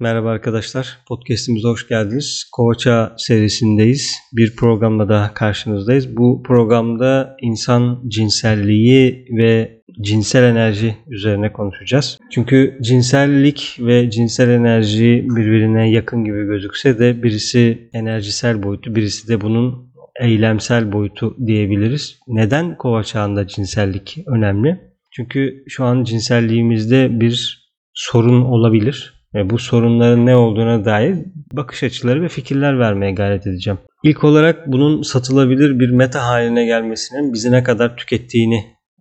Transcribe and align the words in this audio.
Merhaba 0.00 0.30
arkadaşlar, 0.30 0.98
podcastimize 1.08 1.68
hoş 1.68 1.88
geldiniz. 1.88 2.50
Kovaça 2.52 3.14
serisindeyiz. 3.16 4.14
Bir 4.32 4.56
programla 4.56 5.08
daha 5.08 5.34
karşınızdayız. 5.34 6.16
Bu 6.16 6.42
programda 6.42 7.36
insan 7.42 8.02
cinselliği 8.08 9.26
ve 9.30 9.82
cinsel 10.00 10.42
enerji 10.42 10.96
üzerine 11.08 11.52
konuşacağız. 11.52 12.18
Çünkü 12.30 12.78
cinsellik 12.82 13.76
ve 13.80 14.10
cinsel 14.10 14.48
enerji 14.48 15.26
birbirine 15.36 15.90
yakın 15.90 16.24
gibi 16.24 16.46
gözükse 16.46 16.98
de 16.98 17.22
birisi 17.22 17.90
enerjisel 17.92 18.62
boyutu, 18.62 18.94
birisi 18.94 19.28
de 19.28 19.40
bunun 19.40 19.92
eylemsel 20.20 20.92
boyutu 20.92 21.36
diyebiliriz. 21.46 22.18
Neden 22.28 22.76
kova 22.76 23.04
çağında 23.04 23.46
cinsellik 23.46 24.18
önemli? 24.26 24.80
Çünkü 25.10 25.64
şu 25.68 25.84
an 25.84 26.04
cinselliğimizde 26.04 27.20
bir 27.20 27.64
sorun 27.94 28.42
olabilir 28.42 29.17
ve 29.34 29.50
bu 29.50 29.58
sorunların 29.58 30.26
ne 30.26 30.36
olduğuna 30.36 30.84
dair 30.84 31.16
bakış 31.52 31.82
açıları 31.82 32.22
ve 32.22 32.28
fikirler 32.28 32.78
vermeye 32.78 33.12
gayret 33.12 33.46
edeceğim. 33.46 33.78
İlk 34.02 34.24
olarak 34.24 34.72
bunun 34.72 35.02
satılabilir 35.02 35.78
bir 35.78 35.90
meta 35.90 36.26
haline 36.26 36.66
gelmesinin 36.66 37.32
bizi 37.32 37.52
ne 37.52 37.62
kadar 37.62 37.96
tükettiğini 37.96 38.56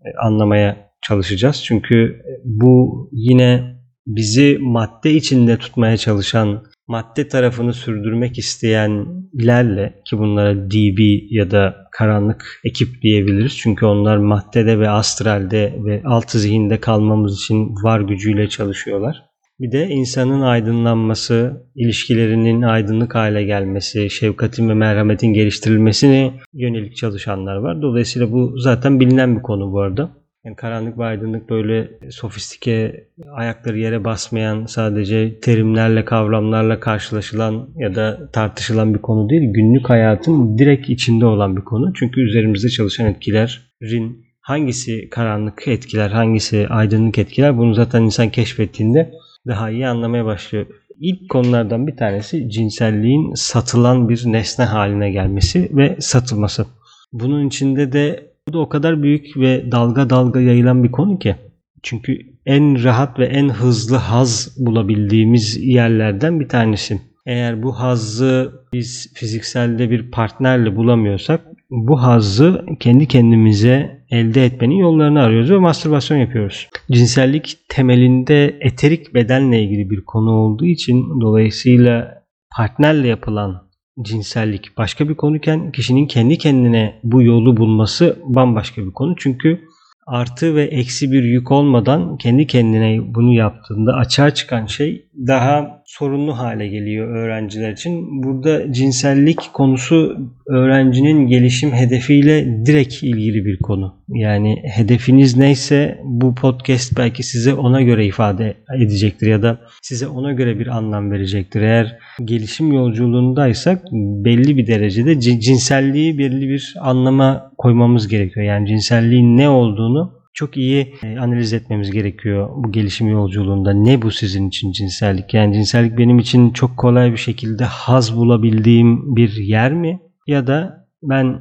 e, 0.05 0.09
anlamaya 0.25 0.91
çalışacağız. 1.07 1.63
Çünkü 1.65 2.21
bu 2.43 3.09
yine 3.11 3.77
bizi 4.07 4.57
madde 4.61 5.11
içinde 5.11 5.57
tutmaya 5.57 5.97
çalışan, 5.97 6.63
madde 6.87 7.27
tarafını 7.27 7.73
sürdürmek 7.73 8.37
isteyenlerle 8.37 10.01
ki 10.05 10.17
bunlara 10.17 10.55
DB 10.71 10.99
ya 11.29 11.51
da 11.51 11.75
karanlık 11.91 12.59
ekip 12.63 13.01
diyebiliriz. 13.01 13.57
Çünkü 13.57 13.85
onlar 13.85 14.17
maddede 14.17 14.79
ve 14.79 14.89
astralde 14.89 15.75
ve 15.85 16.01
altı 16.05 16.39
zihinde 16.39 16.79
kalmamız 16.79 17.37
için 17.37 17.69
var 17.83 18.01
gücüyle 18.01 18.49
çalışıyorlar. 18.49 19.23
Bir 19.59 19.71
de 19.71 19.87
insanın 19.87 20.41
aydınlanması, 20.41 21.67
ilişkilerinin 21.75 22.61
aydınlık 22.61 23.15
hale 23.15 23.43
gelmesi, 23.43 24.09
şefkatin 24.09 24.69
ve 24.69 24.73
merhametin 24.73 25.33
geliştirilmesine 25.33 26.33
yönelik 26.53 26.95
çalışanlar 26.95 27.55
var. 27.55 27.81
Dolayısıyla 27.81 28.31
bu 28.31 28.59
zaten 28.59 28.99
bilinen 28.99 29.35
bir 29.37 29.41
konu 29.41 29.71
bu 29.71 29.79
arada. 29.79 30.09
Yani 30.45 30.55
karanlık 30.55 30.97
ve 30.97 31.03
aydınlık 31.03 31.49
böyle 31.49 31.89
sofistike, 32.09 33.07
ayakları 33.35 33.79
yere 33.79 34.03
basmayan, 34.03 34.65
sadece 34.65 35.39
terimlerle, 35.39 36.05
kavramlarla 36.05 36.79
karşılaşılan 36.79 37.69
ya 37.75 37.95
da 37.95 38.29
tartışılan 38.31 38.93
bir 38.93 38.99
konu 38.99 39.29
değil. 39.29 39.53
Günlük 39.53 39.89
hayatın 39.89 40.57
direkt 40.57 40.89
içinde 40.89 41.25
olan 41.25 41.57
bir 41.57 41.61
konu. 41.61 41.93
Çünkü 41.93 42.21
üzerimizde 42.21 42.69
çalışan 42.69 43.07
etkilerin 43.07 44.25
hangisi 44.41 45.09
karanlık 45.09 45.67
etkiler, 45.67 46.09
hangisi 46.09 46.67
aydınlık 46.67 47.17
etkiler 47.17 47.57
bunu 47.57 47.73
zaten 47.73 48.01
insan 48.01 48.29
keşfettiğinde 48.29 49.11
daha 49.47 49.69
iyi 49.69 49.87
anlamaya 49.87 50.25
başlıyor. 50.25 50.65
İlk 50.99 51.29
konulardan 51.29 51.87
bir 51.87 51.97
tanesi 51.97 52.49
cinselliğin 52.49 53.33
satılan 53.33 54.09
bir 54.09 54.23
nesne 54.25 54.65
haline 54.65 55.11
gelmesi 55.11 55.69
ve 55.73 55.97
satılması. 55.99 56.65
Bunun 57.13 57.47
içinde 57.47 57.91
de 57.91 58.31
bu 58.47 58.53
da 58.53 58.59
o 58.59 58.69
kadar 58.69 59.03
büyük 59.03 59.37
ve 59.37 59.71
dalga 59.71 60.09
dalga 60.09 60.39
yayılan 60.39 60.83
bir 60.83 60.91
konu 60.91 61.19
ki. 61.19 61.35
Çünkü 61.83 62.19
en 62.45 62.83
rahat 62.83 63.19
ve 63.19 63.25
en 63.25 63.49
hızlı 63.49 63.95
haz 63.95 64.55
bulabildiğimiz 64.59 65.57
yerlerden 65.67 66.39
bir 66.39 66.49
tanesi. 66.49 67.01
Eğer 67.25 67.63
bu 67.63 67.79
hazzı 67.79 68.51
biz 68.73 69.13
fizikselde 69.13 69.89
bir 69.89 70.11
partnerle 70.11 70.75
bulamıyorsak 70.75 71.41
bu 71.69 72.01
hazzı 72.01 72.65
kendi 72.79 73.07
kendimize 73.07 73.96
elde 74.11 74.45
etmenin 74.45 74.75
yollarını 74.75 75.21
arıyoruz 75.21 75.51
ve 75.51 75.57
mastürbasyon 75.57 76.17
yapıyoruz. 76.17 76.67
Cinsellik 76.91 77.57
temelinde 77.69 78.57
eterik 78.61 79.13
bedenle 79.13 79.63
ilgili 79.63 79.89
bir 79.89 80.05
konu 80.05 80.31
olduğu 80.31 80.65
için 80.65 81.21
dolayısıyla 81.21 82.23
partnerle 82.57 83.07
yapılan 83.07 83.67
cinsellik 84.01 84.77
başka 84.77 85.09
bir 85.09 85.15
konuken 85.15 85.71
kişinin 85.71 86.07
kendi 86.07 86.37
kendine 86.37 86.99
bu 87.03 87.21
yolu 87.21 87.57
bulması 87.57 88.19
bambaşka 88.25 88.85
bir 88.85 88.91
konu. 88.91 89.15
Çünkü 89.17 89.61
artı 90.07 90.55
ve 90.55 90.63
eksi 90.63 91.11
bir 91.11 91.23
yük 91.23 91.51
olmadan 91.51 92.17
kendi 92.17 92.47
kendine 92.47 93.15
bunu 93.15 93.33
yaptığında 93.33 93.93
açığa 93.93 94.33
çıkan 94.33 94.65
şey 94.65 95.09
daha 95.27 95.76
sorunlu 95.87 96.37
hale 96.37 96.67
geliyor 96.67 97.07
öğrenciler 97.07 97.71
için. 97.71 98.23
Burada 98.23 98.73
cinsellik 98.73 99.39
konusu 99.53 100.17
öğrencinin 100.47 101.27
gelişim 101.27 101.71
hedefiyle 101.71 102.65
direkt 102.65 103.03
ilgili 103.03 103.45
bir 103.45 103.57
konu. 103.57 103.95
Yani 104.07 104.55
hedefiniz 104.63 105.37
neyse 105.37 105.99
bu 106.03 106.35
podcast 106.35 106.97
belki 106.97 107.23
size 107.23 107.53
ona 107.53 107.81
göre 107.81 108.05
ifade 108.05 108.57
edecektir 108.77 109.27
ya 109.27 109.41
da 109.41 109.59
size 109.81 110.07
ona 110.07 110.33
göre 110.33 110.59
bir 110.59 110.67
anlam 110.67 111.11
verecektir. 111.11 111.61
Eğer 111.61 111.97
gelişim 112.25 112.73
yolculuğundaysak 112.73 113.83
belli 114.25 114.57
bir 114.57 114.67
derecede 114.67 115.19
cinselliği 115.19 116.17
belli 116.17 116.49
bir 116.49 116.73
anlama 116.79 117.51
koymamız 117.57 118.07
gerekiyor. 118.07 118.45
Yani 118.45 118.67
cinselliğin 118.67 119.37
ne 119.37 119.49
olduğunu 119.49 120.17
çok 120.37 120.57
iyi 120.57 120.95
e, 121.03 121.19
analiz 121.19 121.53
etmemiz 121.53 121.91
gerekiyor 121.91 122.49
bu 122.55 122.71
gelişim 122.71 123.07
yolculuğunda. 123.07 123.73
Ne 123.73 124.01
bu 124.01 124.11
sizin 124.11 124.47
için 124.47 124.71
cinsellik? 124.71 125.33
Yani 125.33 125.53
cinsellik 125.53 125.97
benim 125.97 126.19
için 126.19 126.49
çok 126.49 126.77
kolay 126.77 127.11
bir 127.11 127.17
şekilde 127.17 127.63
haz 127.65 128.15
bulabildiğim 128.15 129.15
bir 129.15 129.35
yer 129.35 129.73
mi? 129.73 129.99
Ya 130.27 130.47
da 130.47 130.87
ben 131.03 131.39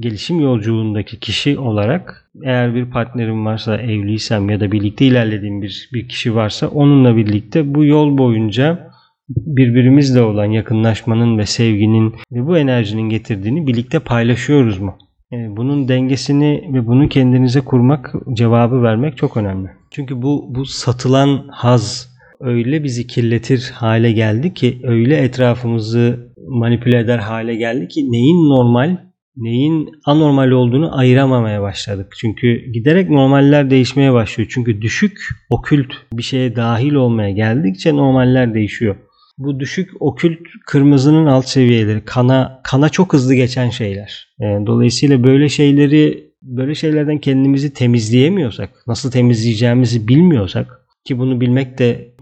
gelişim 0.00 0.40
yolculuğundaki 0.40 1.20
kişi 1.20 1.58
olarak 1.58 2.30
eğer 2.44 2.74
bir 2.74 2.90
partnerim 2.90 3.46
varsa 3.46 3.76
evliysem 3.76 4.50
ya 4.50 4.60
da 4.60 4.72
birlikte 4.72 5.04
ilerlediğim 5.06 5.62
bir, 5.62 5.90
bir 5.92 6.08
kişi 6.08 6.34
varsa 6.34 6.68
onunla 6.68 7.16
birlikte 7.16 7.74
bu 7.74 7.84
yol 7.84 8.18
boyunca 8.18 8.90
birbirimizle 9.28 10.22
olan 10.22 10.44
yakınlaşmanın 10.44 11.38
ve 11.38 11.46
sevginin 11.46 12.14
ve 12.32 12.46
bu 12.46 12.58
enerjinin 12.58 13.08
getirdiğini 13.08 13.66
birlikte 13.66 13.98
paylaşıyoruz 13.98 14.78
mu? 14.78 14.98
E, 15.32 15.56
bunun 15.56 15.88
dengesini 15.88 16.70
ve 16.74 16.86
bunu 16.86 17.08
kendinize 17.08 17.60
kurmak, 17.60 18.14
cevabı 18.32 18.82
vermek 18.82 19.16
çok 19.16 19.36
önemli. 19.36 19.68
Çünkü 19.90 20.22
bu 20.22 20.54
bu 20.54 20.64
satılan 20.64 21.48
haz 21.50 22.08
öyle 22.40 22.84
bizi 22.84 23.06
kirletir 23.06 23.70
hale 23.74 24.12
geldi 24.12 24.54
ki, 24.54 24.80
öyle 24.84 25.16
etrafımızı 25.16 26.32
manipüle 26.48 26.98
eder 26.98 27.18
hale 27.18 27.54
geldi 27.54 27.88
ki 27.88 28.12
neyin 28.12 28.50
normal, 28.50 28.96
neyin 29.36 29.88
anormal 30.04 30.50
olduğunu 30.50 30.98
ayıramamaya 30.98 31.62
başladık. 31.62 32.14
Çünkü 32.20 32.72
giderek 32.72 33.10
normaller 33.10 33.70
değişmeye 33.70 34.12
başlıyor. 34.12 34.50
Çünkü 34.54 34.82
düşük 34.82 35.18
okült 35.50 35.92
bir 36.12 36.22
şeye 36.22 36.56
dahil 36.56 36.92
olmaya 36.92 37.30
geldikçe 37.30 37.96
normaller 37.96 38.54
değişiyor 38.54 38.96
bu 39.38 39.60
düşük 39.60 39.90
okült 40.00 40.38
kırmızının 40.66 41.26
alt 41.26 41.46
seviyeleri 41.46 42.04
kana 42.04 42.60
kana 42.64 42.88
çok 42.88 43.12
hızlı 43.12 43.34
geçen 43.34 43.70
şeyler. 43.70 44.28
Yani 44.40 44.66
dolayısıyla 44.66 45.24
böyle 45.24 45.48
şeyleri 45.48 46.28
böyle 46.42 46.74
şeylerden 46.74 47.18
kendimizi 47.18 47.72
temizleyemiyorsak, 47.72 48.70
nasıl 48.86 49.10
temizleyeceğimizi 49.10 50.08
bilmiyorsak 50.08 50.86
ki 51.04 51.18
bunu 51.18 51.40
bilmek 51.40 51.78
de 51.78 52.14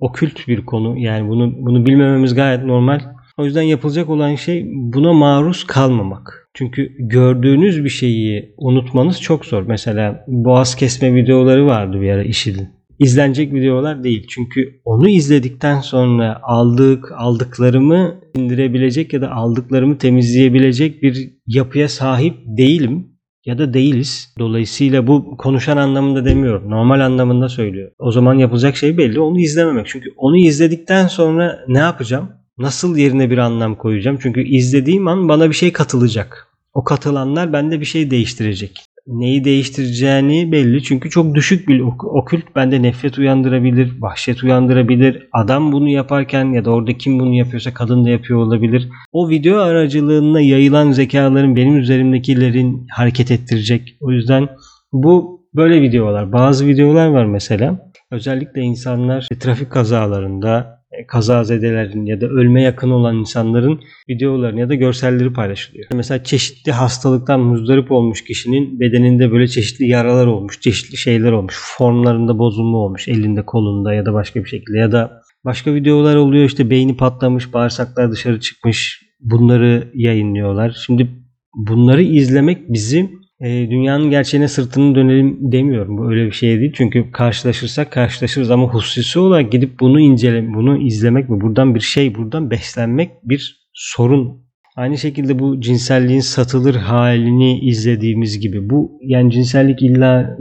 okült 0.00 0.48
bir 0.48 0.66
konu. 0.66 0.98
Yani 0.98 1.28
bunu 1.28 1.54
bunu 1.56 1.86
bilmememiz 1.86 2.34
gayet 2.34 2.64
normal. 2.64 3.00
O 3.38 3.44
yüzden 3.44 3.62
yapılacak 3.62 4.10
olan 4.10 4.34
şey 4.34 4.66
buna 4.66 5.12
maruz 5.12 5.64
kalmamak. 5.64 6.48
Çünkü 6.54 6.92
gördüğünüz 6.98 7.84
bir 7.84 7.88
şeyi 7.88 8.54
unutmanız 8.56 9.20
çok 9.20 9.44
zor. 9.44 9.62
Mesela 9.62 10.24
boğaz 10.28 10.74
kesme 10.76 11.14
videoları 11.14 11.66
vardı 11.66 12.00
bir 12.00 12.10
ara 12.10 12.22
işidin 12.22 12.68
izlenecek 12.98 13.52
videolar 13.52 14.04
değil. 14.04 14.26
Çünkü 14.28 14.80
onu 14.84 15.08
izledikten 15.08 15.80
sonra 15.80 16.40
aldık 16.42 17.12
aldıklarımı 17.16 18.20
indirebilecek 18.34 19.12
ya 19.12 19.20
da 19.20 19.32
aldıklarımı 19.32 19.98
temizleyebilecek 19.98 21.02
bir 21.02 21.30
yapıya 21.46 21.88
sahip 21.88 22.34
değilim 22.46 23.06
ya 23.46 23.58
da 23.58 23.74
değiliz. 23.74 24.34
Dolayısıyla 24.38 25.06
bu 25.06 25.36
konuşan 25.36 25.76
anlamında 25.76 26.24
demiyorum. 26.24 26.70
Normal 26.70 27.00
anlamında 27.00 27.48
söylüyor. 27.48 27.90
O 27.98 28.12
zaman 28.12 28.34
yapılacak 28.34 28.76
şey 28.76 28.98
belli. 28.98 29.20
Onu 29.20 29.40
izlememek. 29.40 29.86
Çünkü 29.86 30.10
onu 30.16 30.36
izledikten 30.36 31.06
sonra 31.06 31.64
ne 31.68 31.78
yapacağım? 31.78 32.28
Nasıl 32.58 32.96
yerine 32.96 33.30
bir 33.30 33.38
anlam 33.38 33.74
koyacağım? 33.74 34.18
Çünkü 34.22 34.42
izlediğim 34.44 35.08
an 35.08 35.28
bana 35.28 35.48
bir 35.48 35.54
şey 35.54 35.72
katılacak. 35.72 36.48
O 36.74 36.84
katılanlar 36.84 37.52
bende 37.52 37.80
bir 37.80 37.84
şey 37.84 38.10
değiştirecek 38.10 38.93
neyi 39.06 39.44
değiştireceğini 39.44 40.52
belli. 40.52 40.82
Çünkü 40.82 41.10
çok 41.10 41.34
düşük 41.34 41.68
bir 41.68 41.80
okült 42.04 42.44
bende 42.56 42.82
nefret 42.82 43.18
uyandırabilir, 43.18 43.92
vahşet 44.00 44.42
uyandırabilir. 44.42 45.28
Adam 45.32 45.72
bunu 45.72 45.88
yaparken 45.88 46.52
ya 46.52 46.64
da 46.64 46.70
orada 46.70 46.92
kim 46.92 47.18
bunu 47.18 47.34
yapıyorsa 47.34 47.74
kadın 47.74 48.04
da 48.04 48.10
yapıyor 48.10 48.38
olabilir. 48.38 48.88
O 49.12 49.28
video 49.28 49.58
aracılığına 49.58 50.40
yayılan 50.40 50.92
zekaların 50.92 51.56
benim 51.56 51.76
üzerimdekilerin 51.76 52.86
hareket 52.90 53.30
ettirecek. 53.30 53.96
O 54.00 54.10
yüzden 54.10 54.48
bu 54.92 55.44
böyle 55.54 55.82
videolar. 55.82 56.32
Bazı 56.32 56.66
videolar 56.66 57.06
var 57.06 57.24
mesela. 57.24 57.90
Özellikle 58.10 58.62
insanlar 58.62 59.28
trafik 59.40 59.70
kazalarında 59.70 60.83
kazazedelerin 61.08 62.06
ya 62.06 62.20
da 62.20 62.26
ölme 62.26 62.62
yakın 62.62 62.90
olan 62.90 63.16
insanların 63.16 63.80
videolarını 64.08 64.60
ya 64.60 64.68
da 64.68 64.74
görselleri 64.74 65.32
paylaşılıyor. 65.32 65.86
Mesela 65.94 66.24
çeşitli 66.24 66.72
hastalıktan 66.72 67.40
muzdarip 67.40 67.92
olmuş 67.92 68.24
kişinin 68.24 68.80
bedeninde 68.80 69.32
böyle 69.32 69.48
çeşitli 69.48 69.88
yaralar 69.88 70.26
olmuş, 70.26 70.60
çeşitli 70.60 70.96
şeyler 70.96 71.32
olmuş, 71.32 71.54
formlarında 71.78 72.38
bozulma 72.38 72.78
olmuş, 72.78 73.08
elinde, 73.08 73.42
kolunda 73.42 73.94
ya 73.94 74.06
da 74.06 74.14
başka 74.14 74.44
bir 74.44 74.48
şekilde 74.48 74.78
ya 74.78 74.92
da 74.92 75.24
Başka 75.44 75.74
videolar 75.74 76.16
oluyor 76.16 76.44
işte 76.44 76.70
beyni 76.70 76.96
patlamış, 76.96 77.52
bağırsaklar 77.52 78.12
dışarı 78.12 78.40
çıkmış. 78.40 79.02
Bunları 79.20 79.90
yayınlıyorlar. 79.94 80.76
Şimdi 80.86 81.10
bunları 81.54 82.02
izlemek 82.02 82.72
bizi 82.72 83.10
e, 83.40 83.70
dünyanın 83.70 84.10
gerçeğine 84.10 84.48
sırtını 84.48 84.94
dönelim 84.94 85.38
demiyorum. 85.40 85.98
Bu 85.98 86.10
öyle 86.10 86.26
bir 86.26 86.32
şey 86.32 86.60
değil. 86.60 86.72
Çünkü 86.76 87.10
karşılaşırsak 87.10 87.92
karşılaşırız 87.92 88.50
ama 88.50 88.74
hususi 88.74 89.18
olarak 89.18 89.52
gidip 89.52 89.80
bunu 89.80 90.00
incele, 90.00 90.54
bunu 90.54 90.86
izlemek 90.86 91.28
mi? 91.28 91.40
Buradan 91.40 91.74
bir 91.74 91.80
şey, 91.80 92.14
buradan 92.14 92.50
beslenmek 92.50 93.10
bir 93.24 93.68
sorun. 93.72 94.44
Aynı 94.76 94.98
şekilde 94.98 95.38
bu 95.38 95.60
cinselliğin 95.60 96.20
satılır 96.20 96.74
halini 96.74 97.60
izlediğimiz 97.60 98.40
gibi 98.40 98.70
bu 98.70 98.98
yani 99.02 99.32
cinsellik 99.32 99.82
illa 99.82 100.36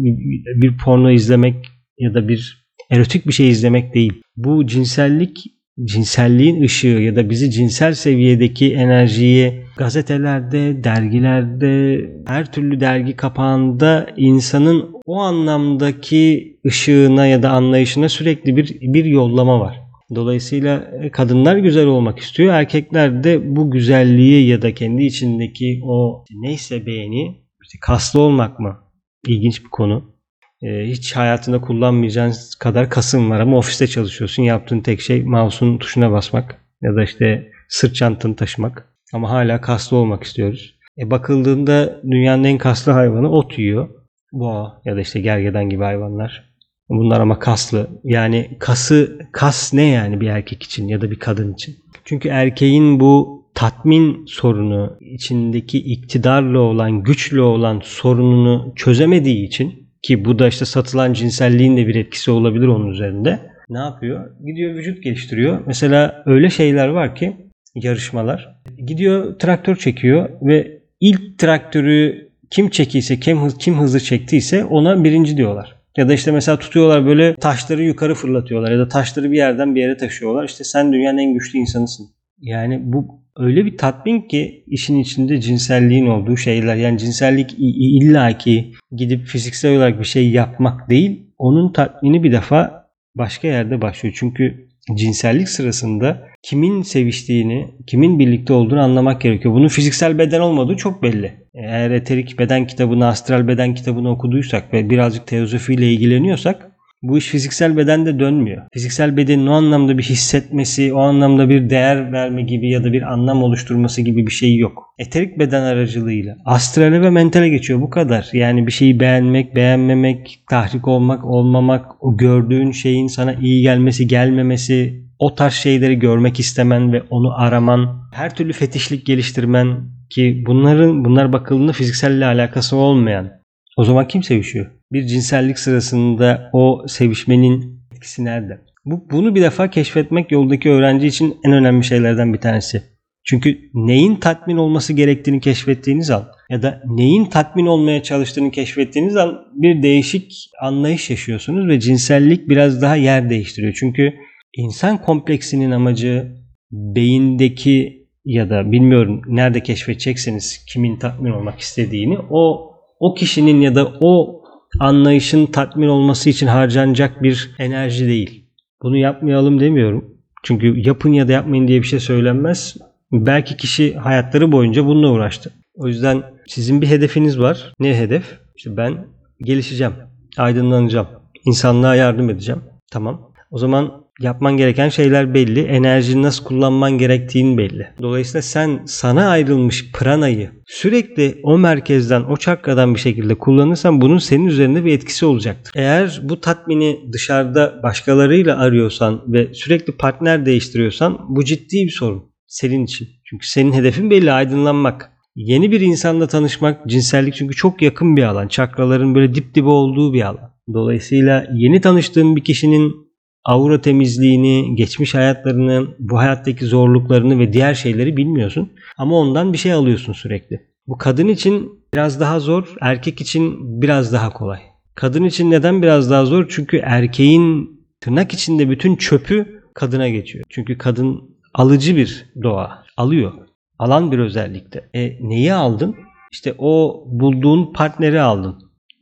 bir 0.55 0.77
porno 0.77 1.11
izlemek 1.11 1.55
ya 1.97 2.13
da 2.13 2.27
bir 2.27 2.67
erotik 2.91 3.27
bir 3.27 3.33
şey 3.33 3.49
izlemek 3.49 3.93
değil. 3.93 4.13
Bu 4.35 4.67
cinsellik 4.67 5.43
cinselliğin 5.83 6.61
ışığı 6.61 6.87
ya 6.87 7.15
da 7.15 7.29
bizi 7.29 7.51
cinsel 7.51 7.93
seviyedeki 7.93 8.73
enerjiyi 8.73 9.62
gazetelerde, 9.77 10.83
dergilerde, 10.83 12.05
her 12.27 12.51
türlü 12.51 12.79
dergi 12.79 13.15
kapağında 13.15 14.07
insanın 14.17 14.93
o 15.05 15.19
anlamdaki 15.19 16.57
ışığına 16.65 17.27
ya 17.27 17.43
da 17.43 17.49
anlayışına 17.49 18.09
sürekli 18.09 18.57
bir 18.57 18.77
bir 18.81 19.05
yollama 19.05 19.59
var. 19.59 19.83
Dolayısıyla 20.15 20.91
kadınlar 21.11 21.57
güzel 21.57 21.87
olmak 21.87 22.19
istiyor. 22.19 22.53
Erkekler 22.53 23.23
de 23.23 23.55
bu 23.55 23.71
güzelliği 23.71 24.47
ya 24.47 24.61
da 24.61 24.73
kendi 24.73 25.03
içindeki 25.03 25.81
o 25.83 26.25
neyse 26.41 26.85
beğeni, 26.85 27.43
işte 27.63 27.77
kaslı 27.81 28.19
olmak 28.19 28.59
mı? 28.59 28.79
İlginç 29.27 29.63
bir 29.63 29.69
konu. 29.69 30.13
Ee, 30.61 30.85
hiç 30.87 31.15
hayatında 31.15 31.61
kullanmayacağın 31.61 32.33
kadar 32.59 32.89
kasın 32.89 33.29
var 33.29 33.39
ama 33.39 33.57
ofiste 33.57 33.87
çalışıyorsun. 33.87 34.43
Yaptığın 34.43 34.79
tek 34.79 35.01
şey 35.01 35.23
mouse'un 35.23 35.77
tuşuna 35.77 36.11
basmak 36.11 36.61
ya 36.81 36.95
da 36.95 37.03
işte 37.03 37.51
sırt 37.69 37.95
çantanı 37.95 38.35
taşımak. 38.35 38.92
Ama 39.13 39.29
hala 39.29 39.61
kaslı 39.61 39.97
olmak 39.97 40.23
istiyoruz. 40.23 40.75
E 40.97 41.11
bakıldığında 41.11 42.01
dünyanın 42.11 42.43
en 42.43 42.57
kaslı 42.57 42.91
hayvanı 42.91 43.31
ot 43.31 43.59
yiyor. 43.59 43.89
Boğa 44.31 44.81
ya 44.85 44.95
da 44.95 45.01
işte 45.01 45.21
gergedan 45.21 45.69
gibi 45.69 45.83
hayvanlar. 45.83 46.53
Bunlar 46.89 47.21
ama 47.21 47.39
kaslı. 47.39 47.89
Yani 48.03 48.57
kası 48.59 49.19
kas 49.31 49.73
ne 49.73 49.83
yani 49.83 50.21
bir 50.21 50.27
erkek 50.27 50.63
için 50.63 50.87
ya 50.87 51.01
da 51.01 51.11
bir 51.11 51.19
kadın 51.19 51.53
için? 51.53 51.75
Çünkü 52.05 52.29
erkeğin 52.29 52.99
bu 52.99 53.43
tatmin 53.53 54.25
sorunu, 54.27 54.97
içindeki 55.01 55.77
iktidarla 55.77 56.59
olan, 56.59 57.03
güçlü 57.03 57.41
olan 57.41 57.81
sorununu 57.83 58.73
çözemediği 58.75 59.47
için 59.47 59.89
ki 60.01 60.25
bu 60.25 60.39
da 60.39 60.47
işte 60.47 60.65
satılan 60.65 61.13
cinselliğin 61.13 61.77
de 61.77 61.87
bir 61.87 61.95
etkisi 61.95 62.31
olabilir 62.31 62.67
onun 62.67 62.89
üzerinde. 62.89 63.39
Ne 63.69 63.79
yapıyor? 63.79 64.29
Gidiyor 64.45 64.75
vücut 64.75 65.03
geliştiriyor. 65.03 65.59
Mesela 65.67 66.23
öyle 66.25 66.49
şeyler 66.49 66.87
var 66.87 67.15
ki 67.15 67.37
yarışmalar. 67.75 68.61
Gidiyor 68.85 69.39
traktör 69.39 69.75
çekiyor 69.75 70.29
ve 70.41 70.81
ilk 70.99 71.39
traktörü 71.39 72.29
kim 72.49 72.69
çekiyse, 72.69 73.19
kim, 73.19 73.41
hız, 73.41 73.57
kim 73.57 73.79
hızlı 73.79 73.99
çektiyse 73.99 74.65
ona 74.65 75.03
birinci 75.03 75.37
diyorlar. 75.37 75.75
Ya 75.97 76.09
da 76.09 76.13
işte 76.13 76.31
mesela 76.31 76.59
tutuyorlar 76.59 77.05
böyle 77.05 77.35
taşları 77.35 77.83
yukarı 77.83 78.15
fırlatıyorlar 78.15 78.71
ya 78.71 78.79
da 78.79 78.87
taşları 78.87 79.31
bir 79.31 79.37
yerden 79.37 79.75
bir 79.75 79.81
yere 79.81 79.97
taşıyorlar. 79.97 80.43
İşte 80.43 80.63
sen 80.63 80.93
dünyanın 80.93 81.17
en 81.17 81.33
güçlü 81.33 81.59
insanısın. 81.59 82.07
Yani 82.39 82.79
bu 82.83 83.23
öyle 83.37 83.65
bir 83.65 83.77
tatmin 83.77 84.21
ki 84.21 84.63
işin 84.67 84.99
içinde 84.99 85.41
cinselliğin 85.41 86.07
olduğu 86.07 86.37
şeyler. 86.37 86.75
Yani 86.75 86.97
cinsellik 86.97 87.55
illaki 87.57 88.73
gidip 88.91 89.25
fiziksel 89.25 89.77
olarak 89.77 89.99
bir 89.99 90.05
şey 90.05 90.29
yapmak 90.29 90.89
değil. 90.89 91.27
Onun 91.37 91.73
tatmini 91.73 92.23
bir 92.23 92.31
defa 92.31 92.89
başka 93.15 93.47
yerde 93.47 93.81
başlıyor. 93.81 94.15
Çünkü 94.17 94.67
cinsellik 94.95 95.49
sırasında 95.49 96.27
kimin 96.43 96.81
seviştiğini, 96.81 97.67
kimin 97.87 98.19
birlikte 98.19 98.53
olduğunu 98.53 98.81
anlamak 98.81 99.21
gerekiyor. 99.21 99.53
Bunun 99.53 99.67
fiziksel 99.67 100.17
beden 100.17 100.39
olmadığı 100.39 100.75
çok 100.75 101.03
belli. 101.03 101.33
Eğer 101.53 101.91
eterik 101.91 102.39
beden 102.39 102.67
kitabını, 102.67 103.07
astral 103.07 103.47
beden 103.47 103.73
kitabını 103.73 104.11
okuduysak 104.11 104.73
ve 104.73 104.89
birazcık 104.89 105.27
teozofiyle 105.27 105.91
ilgileniyorsak 105.91 106.72
bu 107.03 107.17
iş 107.17 107.27
fiziksel 107.27 107.77
bedende 107.77 108.19
dönmüyor. 108.19 108.61
Fiziksel 108.73 109.17
bedenin 109.17 109.47
o 109.47 109.51
anlamda 109.51 109.97
bir 109.97 110.03
hissetmesi, 110.03 110.93
o 110.93 110.99
anlamda 110.99 111.49
bir 111.49 111.69
değer 111.69 112.11
verme 112.11 112.41
gibi 112.41 112.69
ya 112.69 112.83
da 112.83 112.93
bir 112.93 113.13
anlam 113.13 113.43
oluşturması 113.43 114.01
gibi 114.01 114.27
bir 114.27 114.31
şey 114.31 114.57
yok. 114.57 114.83
Eterik 114.99 115.39
beden 115.39 115.61
aracılığıyla 115.61 116.37
astrale 116.45 117.01
ve 117.01 117.09
mentale 117.09 117.49
geçiyor 117.49 117.81
bu 117.81 117.89
kadar. 117.89 118.29
Yani 118.33 118.67
bir 118.67 118.71
şeyi 118.71 118.99
beğenmek, 118.99 119.55
beğenmemek, 119.55 120.39
tahrik 120.49 120.87
olmak, 120.87 121.25
olmamak, 121.25 122.03
o 122.03 122.17
gördüğün 122.17 122.71
şeyin 122.71 123.07
sana 123.07 123.33
iyi 123.33 123.61
gelmesi, 123.61 124.07
gelmemesi, 124.07 125.03
o 125.19 125.35
tarz 125.35 125.53
şeyleri 125.53 125.99
görmek 125.99 126.39
istemen 126.39 126.93
ve 126.93 127.01
onu 127.09 127.41
araman, 127.41 128.09
her 128.13 128.35
türlü 128.35 128.53
fetişlik 128.53 129.05
geliştirmen 129.05 129.77
ki 130.09 130.43
bunların 130.47 131.05
bunlar 131.05 131.33
bakıldığında 131.33 131.71
fizikselle 131.71 132.25
alakası 132.25 132.75
olmayan 132.75 133.31
o 133.77 133.83
zaman 133.83 134.07
kim 134.07 134.23
sevişiyor? 134.23 134.71
Bir 134.93 135.05
cinsellik 135.05 135.59
sırasında 135.59 136.49
o 136.53 136.85
sevişmenin 136.87 137.79
etkisi 137.95 138.25
nerede? 138.25 138.61
Bu, 138.85 139.07
bunu 139.11 139.35
bir 139.35 139.41
defa 139.41 139.69
keşfetmek 139.69 140.31
yoldaki 140.31 140.69
öğrenci 140.69 141.07
için 141.07 141.37
en 141.45 141.53
önemli 141.53 141.83
şeylerden 141.83 142.33
bir 142.33 142.39
tanesi. 142.39 142.83
Çünkü 143.25 143.59
neyin 143.73 144.15
tatmin 144.15 144.57
olması 144.57 144.93
gerektiğini 144.93 145.41
keşfettiğiniz 145.41 146.09
an 146.09 146.27
ya 146.49 146.61
da 146.61 146.81
neyin 146.85 147.25
tatmin 147.25 147.65
olmaya 147.65 148.03
çalıştığını 148.03 148.51
keşfettiğiniz 148.51 149.15
an 149.15 149.41
bir 149.53 149.83
değişik 149.83 150.49
anlayış 150.61 151.09
yaşıyorsunuz 151.09 151.67
ve 151.67 151.79
cinsellik 151.79 152.49
biraz 152.49 152.81
daha 152.81 152.95
yer 152.95 153.29
değiştiriyor. 153.29 153.73
Çünkü 153.79 154.13
insan 154.57 155.01
kompleksinin 155.01 155.71
amacı 155.71 156.35
beyindeki 156.71 158.07
ya 158.25 158.49
da 158.49 158.71
bilmiyorum 158.71 159.21
nerede 159.27 159.63
keşfedecekseniz 159.63 160.65
kimin 160.73 160.95
tatmin 160.95 161.31
olmak 161.31 161.59
istediğini 161.59 162.17
o 162.29 162.73
o 162.99 163.13
kişinin 163.13 163.61
ya 163.61 163.75
da 163.75 163.93
o 164.01 164.42
anlayışın 164.79 165.45
tatmin 165.45 165.87
olması 165.87 166.29
için 166.29 166.47
harcanacak 166.47 167.23
bir 167.23 167.51
enerji 167.59 168.07
değil. 168.07 168.45
Bunu 168.81 168.97
yapmayalım 168.97 169.59
demiyorum. 169.59 170.05
Çünkü 170.43 170.79
yapın 170.79 171.13
ya 171.13 171.27
da 171.27 171.31
yapmayın 171.31 171.67
diye 171.67 171.81
bir 171.81 171.87
şey 171.87 171.99
söylenmez. 171.99 172.77
Belki 173.11 173.57
kişi 173.57 173.95
hayatları 173.95 174.51
boyunca 174.51 174.85
bununla 174.85 175.11
uğraştı. 175.11 175.51
O 175.75 175.87
yüzden 175.87 176.23
sizin 176.47 176.81
bir 176.81 176.87
hedefiniz 176.87 177.39
var. 177.39 177.73
Ne 177.79 177.97
hedef? 177.97 178.39
İşte 178.55 178.77
ben 178.77 179.07
gelişeceğim, 179.41 179.93
aydınlanacağım, 180.37 181.07
insanlığa 181.45 181.95
yardım 181.95 182.29
edeceğim. 182.29 182.61
Tamam. 182.91 183.31
O 183.51 183.57
zaman 183.57 184.02
yapman 184.19 184.57
gereken 184.57 184.89
şeyler 184.89 185.33
belli. 185.33 185.61
Enerjini 185.61 186.21
nasıl 186.21 186.43
kullanman 186.43 186.97
gerektiğin 186.97 187.57
belli. 187.57 187.87
Dolayısıyla 188.01 188.41
sen 188.41 188.81
sana 188.85 189.29
ayrılmış 189.29 189.91
pranayı 189.91 190.51
sürekli 190.67 191.39
o 191.43 191.57
merkezden, 191.57 192.23
o 192.23 192.37
çakradan 192.37 192.95
bir 192.95 192.99
şekilde 192.99 193.35
kullanırsan 193.35 194.01
bunun 194.01 194.17
senin 194.17 194.45
üzerinde 194.45 194.85
bir 194.85 194.93
etkisi 194.93 195.25
olacaktır. 195.25 195.73
Eğer 195.75 196.19
bu 196.23 196.41
tatmini 196.41 196.99
dışarıda 197.13 197.79
başkalarıyla 197.83 198.57
arıyorsan 198.57 199.21
ve 199.27 199.53
sürekli 199.53 199.93
partner 199.93 200.45
değiştiriyorsan 200.45 201.19
bu 201.29 201.45
ciddi 201.45 201.75
bir 201.85 201.91
sorun 201.91 202.23
senin 202.47 202.83
için. 202.83 203.07
Çünkü 203.25 203.47
senin 203.47 203.73
hedefin 203.73 204.09
belli 204.09 204.31
aydınlanmak. 204.31 205.09
Yeni 205.35 205.71
bir 205.71 205.81
insanla 205.81 206.27
tanışmak, 206.27 206.87
cinsellik 206.87 207.35
çünkü 207.35 207.55
çok 207.55 207.81
yakın 207.81 208.17
bir 208.17 208.23
alan. 208.23 208.47
Çakraların 208.47 209.15
böyle 209.15 209.35
dip 209.35 209.55
dibe 209.55 209.69
olduğu 209.69 210.13
bir 210.13 210.21
alan. 210.21 210.53
Dolayısıyla 210.73 211.47
yeni 211.53 211.81
tanıştığın 211.81 212.35
bir 212.35 212.43
kişinin 212.43 213.02
aura 213.45 213.81
temizliğini, 213.81 214.75
geçmiş 214.75 215.15
hayatlarını, 215.15 215.87
bu 215.99 216.17
hayattaki 216.17 216.65
zorluklarını 216.65 217.39
ve 217.39 217.53
diğer 217.53 217.73
şeyleri 217.73 218.17
bilmiyorsun. 218.17 218.71
Ama 218.97 219.15
ondan 219.15 219.53
bir 219.53 219.57
şey 219.57 219.73
alıyorsun 219.73 220.13
sürekli. 220.13 220.59
Bu 220.87 220.97
kadın 220.97 221.27
için 221.27 221.79
biraz 221.93 222.19
daha 222.19 222.39
zor, 222.39 222.75
erkek 222.81 223.21
için 223.21 223.57
biraz 223.81 224.13
daha 224.13 224.33
kolay. 224.33 224.59
Kadın 224.95 225.23
için 225.23 225.51
neden 225.51 225.81
biraz 225.81 226.11
daha 226.11 226.25
zor? 226.25 226.45
Çünkü 226.49 226.77
erkeğin 226.77 227.79
tırnak 228.01 228.33
içinde 228.33 228.69
bütün 228.69 228.95
çöpü 228.95 229.63
kadına 229.73 230.09
geçiyor. 230.09 230.45
Çünkü 230.49 230.77
kadın 230.77 231.21
alıcı 231.53 231.95
bir 231.95 232.25
doğa. 232.43 232.83
Alıyor. 232.97 233.33
Alan 233.79 234.11
bir 234.11 234.19
özellikte. 234.19 234.89
E 234.93 235.17
neyi 235.21 235.53
aldın? 235.53 235.95
İşte 236.31 236.55
o 236.57 237.03
bulduğun 237.07 237.73
partneri 237.73 238.21
aldın. 238.21 238.55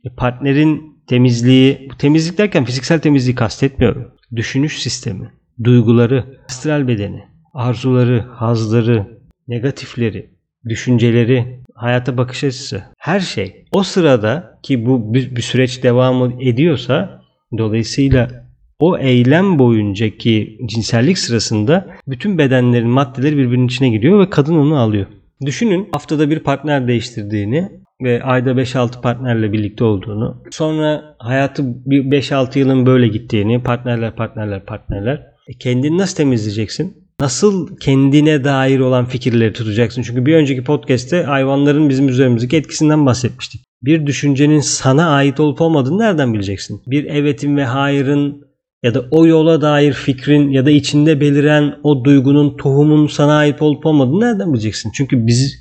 E 0.04 0.14
partnerin 0.14 1.02
temizliği, 1.06 1.88
bu 1.90 1.96
temizlik 1.96 2.38
derken 2.38 2.64
fiziksel 2.64 3.00
temizliği 3.00 3.34
kastetmiyorum 3.34 4.12
düşünüş 4.36 4.82
sistemi, 4.82 5.32
duyguları, 5.64 6.38
astral 6.48 6.88
bedeni, 6.88 7.24
arzuları, 7.54 8.20
hazları, 8.20 9.06
negatifleri, 9.48 10.30
düşünceleri, 10.68 11.62
hayata 11.74 12.16
bakış 12.16 12.44
açısı, 12.44 12.82
her 12.98 13.20
şey. 13.20 13.64
O 13.72 13.82
sırada 13.82 14.58
ki 14.62 14.86
bu 14.86 15.14
bir, 15.14 15.42
süreç 15.42 15.82
devam 15.82 16.40
ediyorsa 16.40 17.22
dolayısıyla 17.58 18.46
o 18.78 18.98
eylem 18.98 19.58
boyuncaki 19.58 20.58
cinsellik 20.66 21.18
sırasında 21.18 21.86
bütün 22.08 22.38
bedenlerin 22.38 22.88
maddeleri 22.88 23.36
birbirinin 23.36 23.66
içine 23.66 23.88
giriyor 23.88 24.20
ve 24.20 24.30
kadın 24.30 24.54
onu 24.54 24.78
alıyor. 24.78 25.06
Düşünün 25.46 25.88
haftada 25.92 26.30
bir 26.30 26.38
partner 26.38 26.88
değiştirdiğini 26.88 27.68
ve 28.04 28.22
ayda 28.22 28.50
5-6 28.50 29.00
partnerle 29.00 29.52
birlikte 29.52 29.84
olduğunu, 29.84 30.42
sonra 30.50 31.16
hayatı 31.18 31.62
5-6 31.62 32.58
yılın 32.58 32.86
böyle 32.86 33.08
gittiğini, 33.08 33.62
partnerler 33.62 34.16
partnerler 34.16 34.64
partnerler. 34.64 35.22
E 35.48 35.52
kendini 35.58 35.98
nasıl 35.98 36.16
temizleyeceksin? 36.16 37.02
Nasıl 37.20 37.76
kendine 37.76 38.44
dair 38.44 38.78
olan 38.78 39.04
fikirleri 39.04 39.52
tutacaksın? 39.52 40.02
Çünkü 40.02 40.26
bir 40.26 40.34
önceki 40.34 40.64
podcast'te 40.64 41.22
hayvanların 41.22 41.88
bizim 41.88 42.08
üzerimizdeki 42.08 42.56
etkisinden 42.56 43.06
bahsetmiştik. 43.06 43.60
Bir 43.82 44.06
düşüncenin 44.06 44.60
sana 44.60 45.10
ait 45.10 45.40
olup 45.40 45.60
olmadığını 45.60 45.98
nereden 45.98 46.34
bileceksin? 46.34 46.82
Bir 46.86 47.04
evetin 47.04 47.56
ve 47.56 47.64
hayırın 47.64 48.42
ya 48.82 48.94
da 48.94 49.04
o 49.10 49.26
yola 49.26 49.60
dair 49.60 49.92
fikrin 49.92 50.50
ya 50.50 50.66
da 50.66 50.70
içinde 50.70 51.20
beliren 51.20 51.74
o 51.82 52.04
duygunun, 52.04 52.56
tohumun 52.56 53.06
sana 53.06 53.36
ait 53.36 53.62
olup 53.62 53.86
olmadığını 53.86 54.20
nereden 54.20 54.52
bileceksin? 54.52 54.92
Çünkü 54.94 55.26
biz 55.26 55.54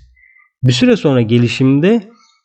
bir 0.64 0.72
süre 0.72 0.96
sonra 0.96 1.22
gelişimde 1.22 2.04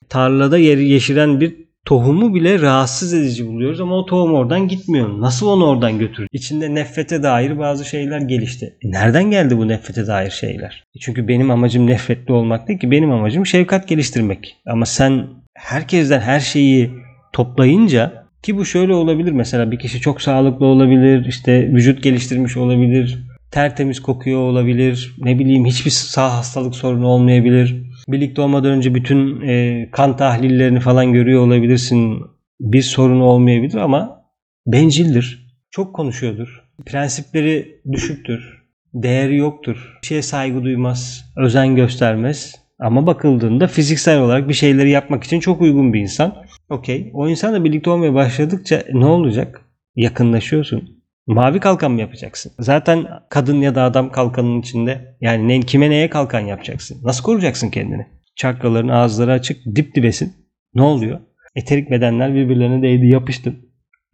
tarlada 0.09 0.59
yeri 0.59 0.89
yeşiren 0.89 1.41
bir 1.41 1.67
tohumu 1.85 2.35
bile 2.35 2.61
rahatsız 2.61 3.15
edici 3.15 3.47
buluyoruz 3.47 3.81
ama 3.81 3.99
o 3.99 4.07
tohum 4.07 4.35
oradan 4.35 4.69
gitmiyor. 4.69 5.21
Nasıl 5.21 5.47
onu 5.47 5.67
oradan 5.67 5.99
götürür? 5.99 6.29
İçinde 6.33 6.75
nefrete 6.75 7.23
dair 7.23 7.59
bazı 7.59 7.85
şeyler 7.85 8.21
gelişti. 8.21 8.77
E 8.83 8.91
nereden 8.91 9.31
geldi 9.31 9.59
bu 9.59 9.69
nefrete 9.69 10.07
dair 10.07 10.31
şeyler? 10.31 10.85
E 10.97 10.99
çünkü 10.99 11.29
benim 11.29 11.51
amacım 11.51 11.87
nefretli 11.87 12.33
olmak 12.33 12.69
değil 12.69 12.79
ki 12.79 12.91
benim 12.91 13.13
amacım 13.13 13.47
şefkat 13.47 13.89
geliştirmek. 13.89 14.57
Ama 14.67 14.87
sen 14.87 15.27
herkesten 15.55 16.21
her 16.21 16.41
şeyi 16.41 16.91
toplayınca 17.33 18.27
ki 18.43 18.57
bu 18.57 18.65
şöyle 18.65 18.95
olabilir 18.95 19.33
mesela 19.33 19.71
bir 19.71 19.79
kişi 19.79 20.01
çok 20.01 20.23
sağlıklı 20.23 20.67
olabilir, 20.67 21.27
işte 21.27 21.69
vücut 21.73 22.03
geliştirmiş 22.03 22.57
olabilir, 22.57 23.19
tertemiz 23.51 24.03
kokuyor 24.03 24.41
olabilir, 24.41 25.15
ne 25.19 25.39
bileyim 25.39 25.67
hiçbir 25.67 25.91
sağ 25.91 26.37
hastalık 26.37 26.75
sorunu 26.75 27.07
olmayabilir. 27.07 27.77
Birlikte 28.09 28.43
olmadan 28.43 28.71
önce 28.71 28.95
bütün 28.95 29.41
e, 29.41 29.89
kan 29.93 30.17
tahlillerini 30.17 30.81
falan 30.81 31.13
görüyor 31.13 31.47
olabilirsin. 31.47 32.23
Bir 32.61 32.83
sorun 32.83 33.21
olmayabilir 33.21 33.77
ama 33.79 34.23
bencildir. 34.67 35.47
Çok 35.71 35.95
konuşuyordur. 35.95 36.65
Prensipleri 36.87 37.81
düşüktür. 37.93 38.63
Değeri 38.95 39.37
yoktur. 39.37 39.99
Bir 40.03 40.07
şeye 40.07 40.23
saygı 40.23 40.65
duymaz. 40.65 41.25
Özen 41.37 41.77
göstermez. 41.77 42.55
Ama 42.79 43.07
bakıldığında 43.07 43.67
fiziksel 43.67 44.21
olarak 44.21 44.49
bir 44.49 44.55
şeyleri 44.55 44.91
yapmak 44.91 45.25
için 45.25 45.41
çok 45.41 45.61
uygun 45.61 45.93
bir 45.93 46.01
insan. 46.01 46.35
Okey. 46.71 47.11
O 47.15 47.29
insanla 47.29 47.65
birlikte 47.65 47.91
olmaya 47.91 48.15
başladıkça 48.15 48.85
ne 48.93 49.07
olacak? 49.07 49.61
Yakınlaşıyorsun. 49.97 50.96
Mavi 51.27 51.61
kalkan 51.61 51.93
mı 51.93 52.01
yapacaksın? 52.01 52.53
Zaten 52.59 53.07
kadın 53.31 53.61
ya 53.61 53.75
da 53.75 53.83
adam 53.83 54.13
kalkanın 54.13 54.61
içinde. 54.61 55.17
Yani 55.21 55.49
ne, 55.49 55.61
kime 55.61 55.91
neye 55.91 56.11
kalkan 56.11 56.41
yapacaksın? 56.41 56.99
Nasıl 57.05 57.25
koruyacaksın 57.25 57.71
kendini? 57.71 58.07
Çakraların 58.37 58.89
ağızları 58.89 59.33
açık, 59.33 59.65
dip 59.75 59.95
dibesin. 59.95 60.33
Ne 60.75 60.83
oluyor? 60.83 61.21
Eterik 61.55 61.91
bedenler 61.91 62.35
birbirlerine 62.35 62.83
değdi, 62.83 63.07
yapıştı. 63.07 63.55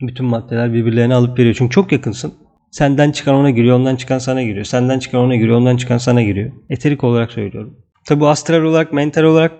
Bütün 0.01 0.27
maddeler 0.27 0.73
birbirlerine 0.73 1.15
alıp 1.15 1.39
veriyor. 1.39 1.55
Çünkü 1.59 1.75
çok 1.75 1.93
yakınsın. 1.93 2.35
Senden 2.71 3.13
çıkan 3.13 3.35
ona 3.35 3.51
giriyor, 3.51 3.77
ondan 3.77 3.97
çıkan 3.97 4.19
sana 4.19 4.43
giriyor. 4.43 4.65
Senden 4.65 4.99
çıkan 4.99 5.21
ona 5.21 5.37
giriyor, 5.37 5.57
ondan 5.57 5.77
çıkan 5.77 5.99
sana 5.99 6.23
giriyor. 6.23 6.53
Eterik 6.71 7.05
olarak 7.05 7.33
söylüyorum. 7.33 7.79
Tabi 8.07 8.27
astral 8.27 8.63
olarak, 8.63 8.93
mental 8.93 9.23
olarak 9.23 9.53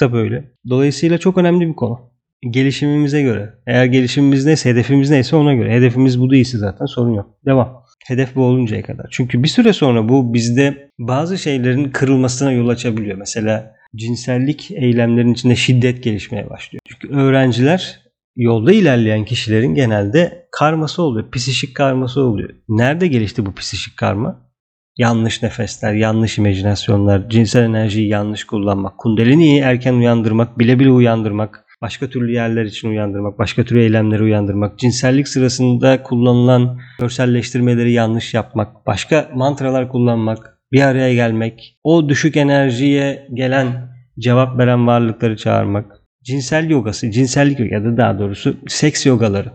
da 0.00 0.12
böyle. 0.12 0.44
Dolayısıyla 0.68 1.18
çok 1.18 1.38
önemli 1.38 1.68
bir 1.68 1.76
konu. 1.76 2.10
Gelişimimize 2.50 3.22
göre. 3.22 3.54
Eğer 3.66 3.84
gelişimimiz 3.84 4.46
neyse, 4.46 4.70
hedefimiz 4.70 5.10
neyse 5.10 5.36
ona 5.36 5.54
göre. 5.54 5.72
Hedefimiz 5.72 6.20
bu 6.20 6.30
değilse 6.30 6.58
zaten 6.58 6.86
sorun 6.86 7.14
yok. 7.14 7.26
Devam. 7.46 7.84
Hedef 8.06 8.36
bu 8.36 8.44
oluncaya 8.44 8.82
kadar. 8.82 9.06
Çünkü 9.10 9.42
bir 9.42 9.48
süre 9.48 9.72
sonra 9.72 10.08
bu 10.08 10.34
bizde 10.34 10.90
bazı 10.98 11.38
şeylerin 11.38 11.90
kırılmasına 11.90 12.52
yol 12.52 12.68
açabiliyor. 12.68 13.18
Mesela 13.18 13.74
cinsellik 13.96 14.70
eylemlerin 14.70 15.32
içinde 15.32 15.56
şiddet 15.56 16.02
gelişmeye 16.02 16.50
başlıyor. 16.50 16.80
Çünkü 16.88 17.14
öğrenciler 17.14 18.00
yolda 18.36 18.72
ilerleyen 18.72 19.24
kişilerin 19.24 19.74
genelde 19.74 20.48
karması 20.52 21.02
oluyor. 21.02 21.30
Psişik 21.30 21.76
karması 21.76 22.20
oluyor. 22.20 22.50
Nerede 22.68 23.06
gelişti 23.06 23.46
bu 23.46 23.54
psişik 23.54 23.96
karma? 23.96 24.48
Yanlış 24.96 25.42
nefesler, 25.42 25.94
yanlış 25.94 26.38
imajinasyonlar, 26.38 27.28
cinsel 27.28 27.62
enerjiyi 27.62 28.08
yanlış 28.08 28.44
kullanmak, 28.44 28.98
kundaliniyi 28.98 29.60
erken 29.60 29.94
uyandırmak, 29.94 30.58
bile 30.58 30.78
bile 30.78 30.90
uyandırmak, 30.90 31.64
başka 31.82 32.08
türlü 32.08 32.32
yerler 32.32 32.64
için 32.64 32.88
uyandırmak, 32.88 33.38
başka 33.38 33.64
türlü 33.64 33.82
eylemleri 33.82 34.22
uyandırmak, 34.22 34.78
cinsellik 34.78 35.28
sırasında 35.28 36.02
kullanılan 36.02 36.80
görselleştirmeleri 37.00 37.92
yanlış 37.92 38.34
yapmak, 38.34 38.86
başka 38.86 39.30
mantralar 39.34 39.88
kullanmak, 39.88 40.58
bir 40.72 40.82
araya 40.82 41.14
gelmek, 41.14 41.78
o 41.84 42.08
düşük 42.08 42.36
enerjiye 42.36 43.28
gelen 43.34 43.88
cevap 44.18 44.58
veren 44.58 44.86
varlıkları 44.86 45.36
çağırmak, 45.36 46.02
cinsel 46.24 46.70
yogası, 46.70 47.10
cinsellik 47.10 47.72
ya 47.72 47.84
da 47.84 47.96
daha 47.96 48.18
doğrusu 48.18 48.56
seks 48.66 49.06
yogaları. 49.06 49.52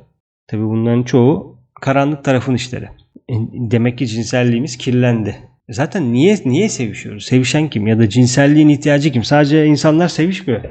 Tabi 0.47 0.63
bunların 0.63 1.03
çoğu 1.03 1.59
karanlık 1.81 2.23
tarafın 2.23 2.55
işleri. 2.55 2.85
E, 3.29 3.33
demek 3.71 3.97
ki 3.97 4.07
cinselliğimiz 4.07 4.77
kirlendi. 4.77 5.35
Zaten 5.69 6.13
niye 6.13 6.37
niye 6.45 6.69
sevişiyoruz? 6.69 7.25
Sevişen 7.25 7.69
kim 7.69 7.87
ya 7.87 7.99
da 7.99 8.09
cinselliğin 8.09 8.69
ihtiyacı 8.69 9.11
kim? 9.11 9.23
Sadece 9.23 9.65
insanlar 9.65 10.07
sevişmiyor. 10.07 10.61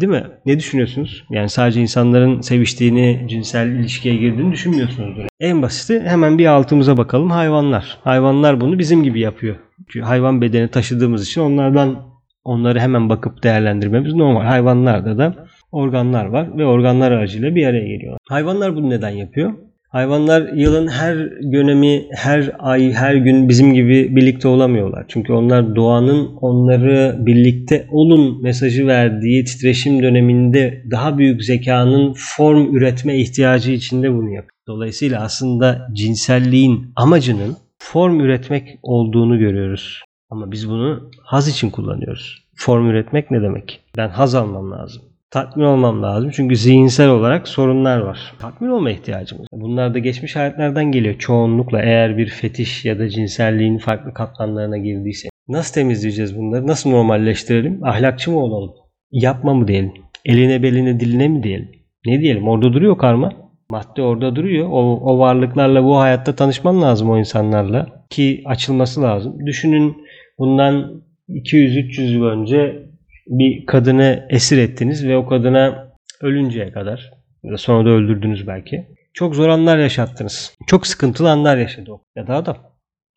Değil 0.00 0.12
mi? 0.12 0.24
Ne 0.46 0.58
düşünüyorsunuz? 0.58 1.24
Yani 1.30 1.48
sadece 1.48 1.80
insanların 1.80 2.40
seviştiğini, 2.40 3.26
cinsel 3.28 3.66
ilişkiye 3.66 4.16
girdiğini 4.16 4.52
düşünmüyorsunuzdur. 4.52 5.24
En 5.40 5.62
basiti 5.62 6.00
hemen 6.00 6.38
bir 6.38 6.46
altımıza 6.46 6.96
bakalım 6.96 7.30
hayvanlar. 7.30 7.98
Hayvanlar 8.04 8.60
bunu 8.60 8.78
bizim 8.78 9.02
gibi 9.02 9.20
yapıyor. 9.20 9.56
Çünkü 9.88 10.06
hayvan 10.06 10.40
bedeni 10.40 10.68
taşıdığımız 10.68 11.28
için 11.28 11.40
onlardan 11.40 12.12
onları 12.44 12.80
hemen 12.80 13.08
bakıp 13.08 13.42
değerlendirmemiz 13.42 14.14
normal. 14.14 14.44
Hayvanlarda 14.44 15.18
da 15.18 15.46
organlar 15.72 16.24
var 16.24 16.58
ve 16.58 16.66
organlar 16.66 17.12
aracıyla 17.12 17.54
bir 17.54 17.66
araya 17.66 17.86
geliyorlar. 17.86 18.18
Hayvanlar 18.28 18.76
bunu 18.76 18.90
neden 18.90 19.10
yapıyor? 19.10 19.52
Hayvanlar 19.92 20.52
yılın 20.52 20.88
her 20.88 21.16
dönemi, 21.52 22.06
her 22.10 22.52
ay, 22.58 22.92
her 22.92 23.14
gün 23.14 23.48
bizim 23.48 23.74
gibi 23.74 24.16
birlikte 24.16 24.48
olamıyorlar. 24.48 25.04
Çünkü 25.08 25.32
onlar 25.32 25.76
doğanın 25.76 26.36
onları 26.40 27.16
birlikte 27.18 27.86
olun 27.90 28.42
mesajı 28.42 28.86
verdiği 28.86 29.44
titreşim 29.44 30.02
döneminde 30.02 30.84
daha 30.90 31.18
büyük 31.18 31.44
zekanın 31.44 32.14
form 32.16 32.76
üretme 32.76 33.18
ihtiyacı 33.18 33.72
içinde 33.72 34.12
bunu 34.12 34.34
yapıyor. 34.34 34.58
Dolayısıyla 34.68 35.20
aslında 35.20 35.88
cinselliğin 35.92 36.92
amacının 36.96 37.56
form 37.78 38.20
üretmek 38.20 38.78
olduğunu 38.82 39.38
görüyoruz. 39.38 40.02
Ama 40.30 40.52
biz 40.52 40.68
bunu 40.68 41.10
haz 41.22 41.48
için 41.48 41.70
kullanıyoruz. 41.70 42.44
Form 42.54 42.90
üretmek 42.90 43.30
ne 43.30 43.42
demek? 43.42 43.80
Ben 43.96 44.08
haz 44.08 44.34
almam 44.34 44.70
lazım 44.70 45.02
tatmin 45.32 45.64
olmam 45.64 46.02
lazım. 46.02 46.30
Çünkü 46.34 46.56
zihinsel 46.56 47.08
olarak 47.08 47.48
sorunlar 47.48 47.98
var. 47.98 48.34
Tatmin 48.38 48.68
olma 48.68 48.90
ihtiyacımız. 48.90 49.46
Bunlar 49.52 49.94
da 49.94 49.98
geçmiş 49.98 50.36
hayatlardan 50.36 50.92
geliyor 50.92 51.18
çoğunlukla 51.18 51.82
eğer 51.82 52.16
bir 52.18 52.28
fetiş 52.28 52.84
ya 52.84 52.98
da 52.98 53.08
cinselliğin 53.08 53.78
farklı 53.78 54.14
katmanlarına 54.14 54.78
girdiyse. 54.78 55.28
Nasıl 55.48 55.74
temizleyeceğiz 55.74 56.38
bunları? 56.38 56.66
Nasıl 56.66 56.90
normalleştirelim? 56.90 57.84
Ahlakçı 57.84 58.30
mı 58.30 58.38
olalım? 58.38 58.70
Yapma 59.10 59.54
mı 59.54 59.68
diyelim? 59.68 59.92
Eline 60.24 60.62
beline 60.62 61.00
diline 61.00 61.28
mi 61.28 61.42
diyelim? 61.42 61.70
Ne 62.06 62.20
diyelim? 62.20 62.48
Orada 62.48 62.72
duruyor 62.72 62.98
karma. 62.98 63.32
Madde 63.70 64.02
orada 64.02 64.36
duruyor. 64.36 64.68
O, 64.70 65.00
o 65.00 65.18
varlıklarla 65.18 65.84
bu 65.84 65.98
hayatta 65.98 66.34
tanışman 66.34 66.82
lazım 66.82 67.10
o 67.10 67.18
insanlarla. 67.18 68.04
Ki 68.10 68.42
açılması 68.46 69.02
lazım. 69.02 69.46
Düşünün 69.46 69.96
bundan 70.38 71.02
200-300 71.28 72.12
yıl 72.12 72.24
önce 72.24 72.91
bir 73.26 73.66
kadını 73.66 74.26
esir 74.30 74.58
ettiniz 74.58 75.06
ve 75.06 75.16
o 75.16 75.26
kadına 75.26 75.92
ölünceye 76.20 76.72
kadar 76.72 77.10
ya 77.42 77.52
da 77.52 77.58
sonra 77.58 77.84
da 77.84 77.90
öldürdünüz 77.90 78.46
belki. 78.46 78.88
Çok 79.14 79.34
zor 79.34 79.48
anlar 79.48 79.78
yaşattınız. 79.78 80.56
Çok 80.66 80.86
sıkıntılı 80.86 81.30
anlar 81.30 81.56
yaşadı 81.56 81.92
o. 81.92 82.02
Ya 82.16 82.26
da 82.26 82.36
adam. 82.36 82.56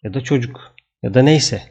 Ya 0.04 0.14
da 0.14 0.22
çocuk. 0.22 0.76
Ya 1.04 1.14
da 1.14 1.22
neyse. 1.22 1.62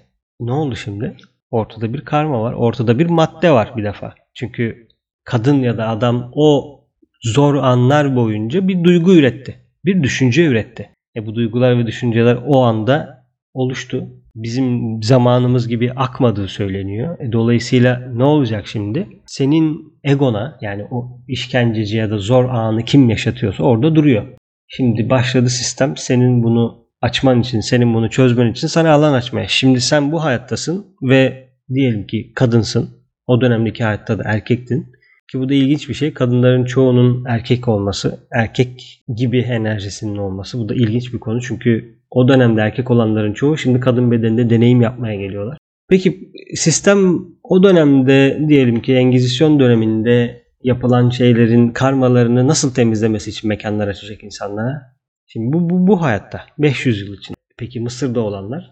Ne 0.40 0.52
oldu 0.52 0.76
şimdi? 0.76 1.16
Ortada 1.50 1.92
bir 1.94 2.00
karma 2.00 2.42
var. 2.42 2.52
Ortada 2.52 2.98
bir 2.98 3.06
madde 3.06 3.50
var 3.50 3.72
bir 3.76 3.84
defa. 3.84 4.14
Çünkü 4.34 4.88
kadın 5.24 5.62
ya 5.62 5.78
da 5.78 5.88
adam 5.88 6.30
o 6.34 6.80
zor 7.22 7.54
anlar 7.54 8.16
boyunca 8.16 8.68
bir 8.68 8.84
duygu 8.84 9.14
üretti. 9.14 9.54
Bir 9.84 10.02
düşünce 10.02 10.44
üretti. 10.44 10.90
E 11.16 11.26
bu 11.26 11.34
duygular 11.34 11.78
ve 11.78 11.86
düşünceler 11.86 12.38
o 12.46 12.62
anda 12.62 13.26
oluştu 13.54 14.08
bizim 14.34 15.02
zamanımız 15.02 15.68
gibi 15.68 15.92
akmadığı 15.92 16.48
söyleniyor. 16.48 17.18
E, 17.20 17.32
dolayısıyla 17.32 18.12
ne 18.14 18.24
olacak 18.24 18.66
şimdi? 18.66 19.08
Senin 19.26 19.94
egona 20.04 20.58
yani 20.60 20.84
o 20.90 21.20
işkenceci 21.28 21.96
ya 21.96 22.10
da 22.10 22.18
zor 22.18 22.44
anı 22.44 22.84
kim 22.84 23.10
yaşatıyorsa 23.10 23.64
orada 23.64 23.94
duruyor. 23.94 24.26
Şimdi 24.68 25.10
başladı 25.10 25.48
sistem 25.48 25.96
senin 25.96 26.42
bunu 26.42 26.84
açman 27.00 27.40
için, 27.40 27.60
senin 27.60 27.94
bunu 27.94 28.10
çözmen 28.10 28.52
için 28.52 28.66
sana 28.66 28.92
alan 28.92 29.12
açmaya. 29.12 29.48
Şimdi 29.48 29.80
sen 29.80 30.12
bu 30.12 30.24
hayattasın 30.24 30.86
ve 31.02 31.48
diyelim 31.74 32.06
ki 32.06 32.32
kadınsın. 32.34 32.90
O 33.26 33.40
dönemdeki 33.40 33.84
hayatta 33.84 34.18
da 34.18 34.22
erkektin. 34.26 34.94
Ki 35.32 35.40
bu 35.40 35.48
da 35.48 35.54
ilginç 35.54 35.88
bir 35.88 35.94
şey. 35.94 36.14
Kadınların 36.14 36.64
çoğunun 36.64 37.24
erkek 37.24 37.68
olması, 37.68 38.20
erkek 38.32 39.02
gibi 39.16 39.40
enerjisinin 39.40 40.16
olması. 40.16 40.58
Bu 40.58 40.68
da 40.68 40.74
ilginç 40.74 41.12
bir 41.12 41.18
konu. 41.20 41.40
Çünkü 41.40 41.93
o 42.14 42.28
dönemde 42.28 42.60
erkek 42.60 42.90
olanların 42.90 43.32
çoğu 43.32 43.56
şimdi 43.58 43.80
kadın 43.80 44.10
bedeninde 44.10 44.50
deneyim 44.50 44.80
yapmaya 44.80 45.14
geliyorlar. 45.14 45.58
Peki 45.88 46.32
sistem 46.54 47.18
o 47.42 47.62
dönemde 47.62 48.44
diyelim 48.48 48.82
ki 48.82 48.94
Engizisyon 48.94 49.60
döneminde 49.60 50.44
yapılan 50.62 51.10
şeylerin 51.10 51.68
karmalarını 51.68 52.48
nasıl 52.48 52.74
temizlemesi 52.74 53.30
için 53.30 53.48
mekanlar 53.48 53.88
açacak 53.88 54.24
insanlara? 54.24 54.82
Şimdi 55.26 55.52
bu, 55.52 55.70
bu, 55.70 55.86
bu 55.86 56.02
hayatta 56.02 56.40
500 56.58 57.00
yıl 57.00 57.16
için. 57.16 57.36
Peki 57.58 57.80
Mısır'da 57.80 58.20
olanlar? 58.20 58.70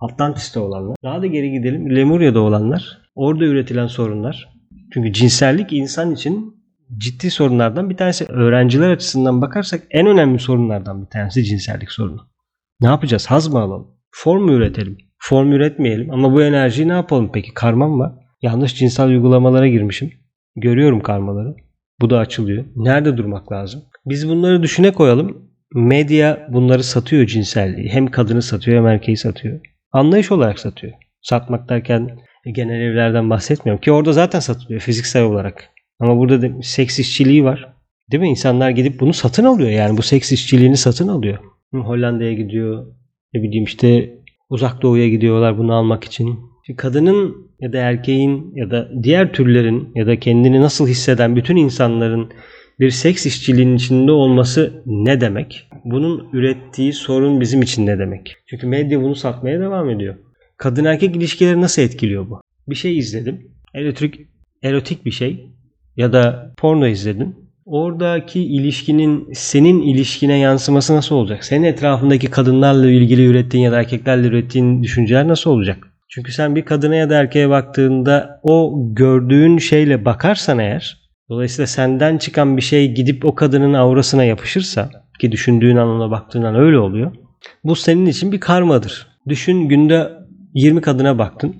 Atlantis'te 0.00 0.60
olanlar? 0.60 0.96
Daha 1.02 1.22
da 1.22 1.26
geri 1.26 1.50
gidelim. 1.50 1.96
Lemurya'da 1.96 2.40
olanlar? 2.40 2.98
Orada 3.14 3.44
üretilen 3.44 3.86
sorunlar? 3.86 4.48
Çünkü 4.94 5.12
cinsellik 5.12 5.72
insan 5.72 6.14
için 6.14 6.62
ciddi 6.98 7.30
sorunlardan 7.30 7.90
bir 7.90 7.96
tanesi. 7.96 8.24
Öğrenciler 8.24 8.90
açısından 8.90 9.42
bakarsak 9.42 9.82
en 9.90 10.06
önemli 10.06 10.38
sorunlardan 10.38 11.02
bir 11.02 11.10
tanesi 11.10 11.44
cinsellik 11.44 11.92
sorunu. 11.92 12.31
Ne 12.82 12.88
yapacağız? 12.88 13.26
Haz 13.26 13.48
mı 13.48 13.58
alalım? 13.60 13.88
Form 14.10 14.42
mu 14.42 14.52
üretelim? 14.52 14.98
Form 15.18 15.52
üretmeyelim. 15.52 16.10
Ama 16.10 16.32
bu 16.32 16.42
enerjiyi 16.42 16.88
ne 16.88 16.92
yapalım 16.92 17.30
peki? 17.32 17.54
Karmam 17.54 17.90
mı? 17.90 18.18
Yanlış 18.42 18.76
cinsel 18.76 19.08
uygulamalara 19.08 19.68
girmişim. 19.68 20.10
Görüyorum 20.56 21.00
karmaları. 21.00 21.54
Bu 22.00 22.10
da 22.10 22.18
açılıyor. 22.18 22.64
Nerede 22.76 23.16
durmak 23.16 23.52
lazım? 23.52 23.82
Biz 24.06 24.28
bunları 24.28 24.62
düşüne 24.62 24.92
koyalım. 24.92 25.48
Medya 25.74 26.48
bunları 26.52 26.84
satıyor 26.84 27.26
cinselliği. 27.26 27.88
Hem 27.88 28.06
kadını 28.06 28.42
satıyor 28.42 28.78
hem 28.78 28.86
erkeği 28.86 29.16
satıyor. 29.16 29.60
Anlayış 29.92 30.32
olarak 30.32 30.58
satıyor. 30.58 30.92
Satmak 31.20 31.68
derken 31.68 32.18
genel 32.54 32.80
evlerden 32.80 33.30
bahsetmiyorum 33.30 33.80
ki 33.80 33.92
orada 33.92 34.12
zaten 34.12 34.40
satılıyor 34.40 34.80
fiziksel 34.80 35.22
olarak. 35.22 35.68
Ama 36.00 36.18
burada 36.18 36.42
da 36.42 36.62
seks 36.62 36.98
işçiliği 36.98 37.44
var. 37.44 37.74
Değil 38.12 38.20
mi? 38.20 38.28
İnsanlar 38.28 38.70
gidip 38.70 39.00
bunu 39.00 39.12
satın 39.12 39.44
alıyor. 39.44 39.70
Yani 39.70 39.96
bu 39.96 40.02
seks 40.02 40.32
işçiliğini 40.32 40.76
satın 40.76 41.08
alıyor. 41.08 41.38
Hollanda'ya 41.80 42.32
gidiyor. 42.32 42.86
Ne 43.34 43.42
bileyim 43.42 43.64
işte 43.64 44.18
uzak 44.50 44.82
doğuya 44.82 45.08
gidiyorlar 45.08 45.58
bunu 45.58 45.74
almak 45.74 46.04
için. 46.04 46.40
Kadının 46.76 47.52
ya 47.60 47.72
da 47.72 47.78
erkeğin 47.78 48.52
ya 48.54 48.70
da 48.70 48.90
diğer 49.02 49.32
türlerin 49.32 49.92
ya 49.94 50.06
da 50.06 50.20
kendini 50.20 50.60
nasıl 50.60 50.88
hisseden 50.88 51.36
bütün 51.36 51.56
insanların 51.56 52.32
bir 52.80 52.90
seks 52.90 53.26
işçiliğinin 53.26 53.76
içinde 53.76 54.12
olması 54.12 54.82
ne 54.86 55.20
demek? 55.20 55.68
Bunun 55.84 56.28
ürettiği 56.32 56.92
sorun 56.92 57.40
bizim 57.40 57.62
için 57.62 57.86
ne 57.86 57.98
demek? 57.98 58.36
Çünkü 58.46 58.66
medya 58.66 59.02
bunu 59.02 59.14
satmaya 59.14 59.60
devam 59.60 59.90
ediyor. 59.90 60.14
Kadın 60.56 60.84
erkek 60.84 61.16
ilişkileri 61.16 61.60
nasıl 61.60 61.82
etkiliyor 61.82 62.30
bu? 62.30 62.40
Bir 62.68 62.74
şey 62.74 62.98
izledim. 62.98 63.50
Erotik, 63.74 64.20
erotik 64.62 65.06
bir 65.06 65.10
şey 65.10 65.50
ya 65.96 66.12
da 66.12 66.52
porno 66.58 66.86
izledim. 66.86 67.36
Oradaki 67.64 68.40
ilişkinin 68.44 69.32
senin 69.32 69.82
ilişkine 69.82 70.38
yansıması 70.38 70.96
nasıl 70.96 71.14
olacak? 71.14 71.44
Senin 71.44 71.64
etrafındaki 71.64 72.30
kadınlarla 72.30 72.90
ilgili 72.90 73.26
ürettiğin 73.26 73.64
ya 73.64 73.72
da 73.72 73.78
erkeklerle 73.78 74.26
ürettiğin 74.26 74.82
düşünceler 74.82 75.28
nasıl 75.28 75.50
olacak? 75.50 75.88
Çünkü 76.08 76.32
sen 76.32 76.56
bir 76.56 76.64
kadına 76.64 76.94
ya 76.94 77.10
da 77.10 77.14
erkeğe 77.14 77.50
baktığında 77.50 78.40
o 78.42 78.74
gördüğün 78.94 79.58
şeyle 79.58 80.04
bakarsan 80.04 80.58
eğer 80.58 80.98
dolayısıyla 81.30 81.66
senden 81.66 82.18
çıkan 82.18 82.56
bir 82.56 82.62
şey 82.62 82.94
gidip 82.94 83.24
o 83.24 83.34
kadının 83.34 83.74
aurasına 83.74 84.24
yapışırsa 84.24 84.90
ki 85.20 85.32
düşündüğün 85.32 85.76
an 85.76 85.88
ona 85.88 86.10
baktığın 86.10 86.42
an 86.42 86.54
öyle 86.54 86.78
oluyor. 86.78 87.12
Bu 87.64 87.76
senin 87.76 88.06
için 88.06 88.32
bir 88.32 88.40
karmadır. 88.40 89.06
Düşün 89.28 89.68
günde 89.68 90.08
20 90.54 90.80
kadına 90.80 91.18
baktın 91.18 91.56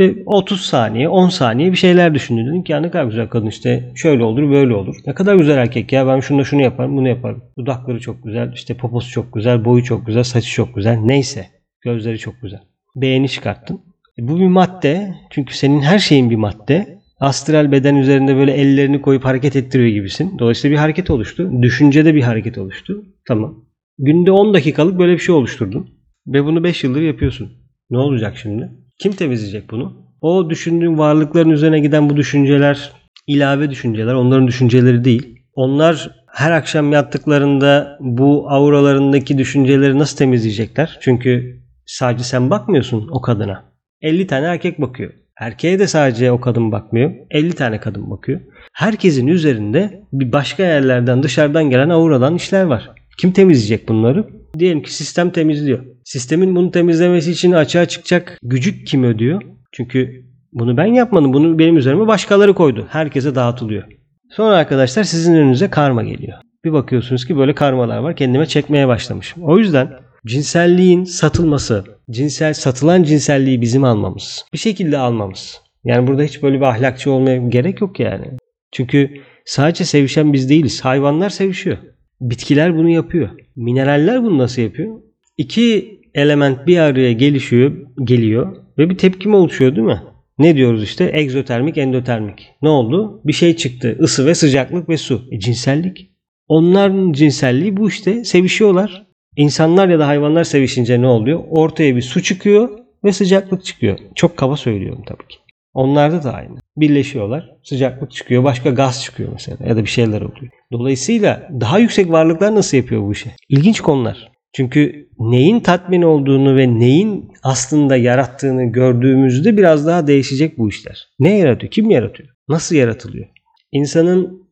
ve 0.00 0.22
30 0.26 0.60
saniye 0.60 1.08
10 1.08 1.28
saniye 1.28 1.72
bir 1.72 1.76
şeyler 1.76 2.14
düşündün. 2.14 2.46
Dedin 2.46 2.62
ki 2.62 2.72
ya 2.72 2.80
ne 2.80 2.90
kadar 2.90 3.04
güzel 3.04 3.28
kadın 3.28 3.46
işte 3.46 3.92
şöyle 3.94 4.24
olur 4.24 4.50
böyle 4.50 4.74
olur. 4.74 4.96
Ne 5.06 5.14
kadar 5.14 5.34
güzel 5.34 5.56
erkek 5.58 5.92
ya 5.92 6.06
ben 6.06 6.20
şunu 6.20 6.44
şunu 6.44 6.62
yaparım 6.62 6.96
bunu 6.96 7.08
yaparım. 7.08 7.42
Dudakları 7.58 8.00
çok 8.00 8.24
güzel 8.24 8.52
işte 8.54 8.74
poposu 8.74 9.10
çok 9.10 9.32
güzel 9.32 9.64
boyu 9.64 9.84
çok 9.84 10.06
güzel 10.06 10.22
saçı 10.22 10.50
çok 10.50 10.74
güzel 10.74 10.96
neyse 10.96 11.46
gözleri 11.80 12.18
çok 12.18 12.42
güzel. 12.42 12.60
Beğeni 12.96 13.28
çıkarttın. 13.28 13.80
E 14.18 14.28
bu 14.28 14.40
bir 14.40 14.46
madde. 14.46 15.14
Çünkü 15.30 15.56
senin 15.56 15.80
her 15.80 15.98
şeyin 15.98 16.30
bir 16.30 16.36
madde. 16.36 17.00
Astral 17.20 17.72
beden 17.72 17.96
üzerinde 17.96 18.36
böyle 18.36 18.52
ellerini 18.52 19.02
koyup 19.02 19.24
hareket 19.24 19.56
ettiriyor 19.56 19.88
gibisin. 19.88 20.38
Dolayısıyla 20.38 20.74
bir 20.74 20.80
hareket 20.80 21.10
oluştu. 21.10 21.62
Düşüncede 21.62 22.14
bir 22.14 22.22
hareket 22.22 22.58
oluştu. 22.58 23.04
Tamam. 23.28 23.64
Günde 23.98 24.30
10 24.30 24.54
dakikalık 24.54 24.98
böyle 24.98 25.12
bir 25.12 25.18
şey 25.18 25.34
oluşturdun. 25.34 25.90
Ve 26.26 26.44
bunu 26.44 26.64
5 26.64 26.84
yıldır 26.84 27.02
yapıyorsun. 27.02 27.52
Ne 27.90 27.98
olacak 27.98 28.36
şimdi? 28.36 28.70
Kim 29.00 29.12
temizleyecek 29.12 29.70
bunu? 29.70 29.92
O 30.20 30.50
düşündüğün 30.50 30.98
varlıkların 30.98 31.50
üzerine 31.50 31.80
giden 31.80 32.10
bu 32.10 32.16
düşünceler 32.16 32.92
ilave 33.26 33.70
düşünceler. 33.70 34.14
Onların 34.14 34.46
düşünceleri 34.46 35.04
değil. 35.04 35.40
Onlar 35.54 36.10
her 36.26 36.52
akşam 36.52 36.92
yattıklarında 36.92 37.98
bu 38.00 38.50
auralarındaki 38.50 39.38
düşünceleri 39.38 39.98
nasıl 39.98 40.16
temizleyecekler? 40.16 40.98
Çünkü 41.00 41.60
sadece 41.86 42.24
sen 42.24 42.50
bakmıyorsun 42.50 43.08
o 43.12 43.20
kadına. 43.20 43.64
50 44.00 44.26
tane 44.26 44.46
erkek 44.46 44.80
bakıyor. 44.80 45.12
Erkeğe 45.40 45.78
de 45.78 45.86
sadece 45.86 46.32
o 46.32 46.40
kadın 46.40 46.72
bakmıyor. 46.72 47.12
50 47.30 47.52
tane 47.52 47.80
kadın 47.80 48.10
bakıyor. 48.10 48.40
Herkesin 48.72 49.26
üzerinde 49.26 50.02
bir 50.12 50.32
başka 50.32 50.62
yerlerden 50.62 51.22
dışarıdan 51.22 51.70
gelen 51.70 51.88
auradan 51.88 52.34
işler 52.34 52.64
var. 52.64 52.90
Kim 53.20 53.32
temizleyecek 53.32 53.88
bunları? 53.88 54.39
Diyelim 54.58 54.82
ki 54.82 54.94
sistem 54.94 55.30
temizliyor. 55.30 55.84
Sistemin 56.04 56.56
bunu 56.56 56.70
temizlemesi 56.70 57.30
için 57.30 57.52
açığa 57.52 57.86
çıkacak 57.86 58.38
gücü 58.42 58.84
kim 58.84 59.04
ödüyor? 59.04 59.42
Çünkü 59.72 60.24
bunu 60.52 60.76
ben 60.76 60.86
yapmadım. 60.86 61.32
Bunu 61.32 61.58
benim 61.58 61.76
üzerime 61.76 62.06
başkaları 62.06 62.54
koydu. 62.54 62.86
Herkese 62.90 63.34
dağıtılıyor. 63.34 63.84
Sonra 64.30 64.56
arkadaşlar 64.56 65.04
sizin 65.04 65.34
önünüze 65.34 65.70
karma 65.70 66.02
geliyor. 66.02 66.38
Bir 66.64 66.72
bakıyorsunuz 66.72 67.26
ki 67.26 67.36
böyle 67.36 67.54
karmalar 67.54 67.98
var. 67.98 68.16
Kendime 68.16 68.46
çekmeye 68.46 68.88
başlamışım. 68.88 69.42
O 69.42 69.58
yüzden 69.58 69.90
cinselliğin 70.26 71.04
satılması, 71.04 71.84
cinsel 72.10 72.54
satılan 72.54 73.02
cinselliği 73.02 73.60
bizim 73.60 73.84
almamız. 73.84 74.44
Bir 74.52 74.58
şekilde 74.58 74.98
almamız. 74.98 75.60
Yani 75.84 76.06
burada 76.06 76.22
hiç 76.22 76.42
böyle 76.42 76.56
bir 76.56 76.64
ahlakçı 76.64 77.10
olmaya 77.10 77.36
gerek 77.36 77.80
yok 77.80 78.00
yani. 78.00 78.26
Çünkü 78.72 79.10
sadece 79.44 79.84
sevişen 79.84 80.32
biz 80.32 80.50
değiliz. 80.50 80.84
Hayvanlar 80.84 81.30
sevişiyor. 81.30 81.78
Bitkiler 82.20 82.76
bunu 82.76 82.88
yapıyor. 82.88 83.28
Mineraller 83.56 84.22
bunu 84.22 84.38
nasıl 84.38 84.62
yapıyor? 84.62 85.00
İki 85.36 86.00
element 86.14 86.66
bir 86.66 86.78
araya 86.78 87.12
gelişiyor, 87.12 87.72
geliyor 88.04 88.56
ve 88.78 88.90
bir 88.90 88.98
tepkime 88.98 89.36
oluşuyor 89.36 89.76
değil 89.76 89.86
mi? 89.86 90.02
Ne 90.38 90.56
diyoruz 90.56 90.82
işte? 90.82 91.10
Egzotermik, 91.14 91.78
endotermik. 91.78 92.48
Ne 92.62 92.68
oldu? 92.68 93.20
Bir 93.24 93.32
şey 93.32 93.56
çıktı. 93.56 93.98
Isı 94.00 94.26
ve 94.26 94.34
sıcaklık 94.34 94.88
ve 94.88 94.96
su. 94.96 95.22
E, 95.30 95.38
cinsellik. 95.38 96.10
Onların 96.48 97.12
cinselliği 97.12 97.76
bu 97.76 97.88
işte. 97.88 98.24
Sevişiyorlar. 98.24 99.06
İnsanlar 99.36 99.88
ya 99.88 99.98
da 99.98 100.06
hayvanlar 100.06 100.44
sevişince 100.44 101.02
ne 101.02 101.06
oluyor? 101.06 101.40
Ortaya 101.50 101.96
bir 101.96 102.02
su 102.02 102.22
çıkıyor 102.22 102.68
ve 103.04 103.12
sıcaklık 103.12 103.64
çıkıyor. 103.64 103.98
Çok 104.14 104.36
kaba 104.36 104.56
söylüyorum 104.56 105.02
tabii 105.06 105.28
ki. 105.28 105.38
Onlarda 105.74 106.24
da 106.24 106.34
aynı. 106.34 106.58
Birleşiyorlar. 106.76 107.50
Sıcaklık 107.62 108.12
çıkıyor. 108.12 108.44
Başka 108.44 108.70
gaz 108.70 109.02
çıkıyor 109.02 109.32
mesela. 109.32 109.68
Ya 109.68 109.76
da 109.76 109.82
bir 109.82 109.88
şeyler 109.88 110.20
oluyor. 110.20 110.52
Dolayısıyla 110.72 111.48
daha 111.60 111.78
yüksek 111.78 112.10
varlıklar 112.10 112.54
nasıl 112.54 112.76
yapıyor 112.76 113.02
bu 113.02 113.12
işi? 113.12 113.30
İlginç 113.48 113.80
konular. 113.80 114.30
Çünkü 114.52 115.08
neyin 115.18 115.60
tatmin 115.60 116.02
olduğunu 116.02 116.56
ve 116.56 116.78
neyin 116.78 117.32
aslında 117.42 117.96
yarattığını 117.96 118.64
gördüğümüzde 118.64 119.56
biraz 119.56 119.86
daha 119.86 120.06
değişecek 120.06 120.58
bu 120.58 120.68
işler. 120.68 121.08
Ne 121.18 121.38
yaratıyor? 121.38 121.70
Kim 121.72 121.90
yaratıyor? 121.90 122.28
Nasıl 122.48 122.76
yaratılıyor? 122.76 123.26
İnsanın 123.72 124.48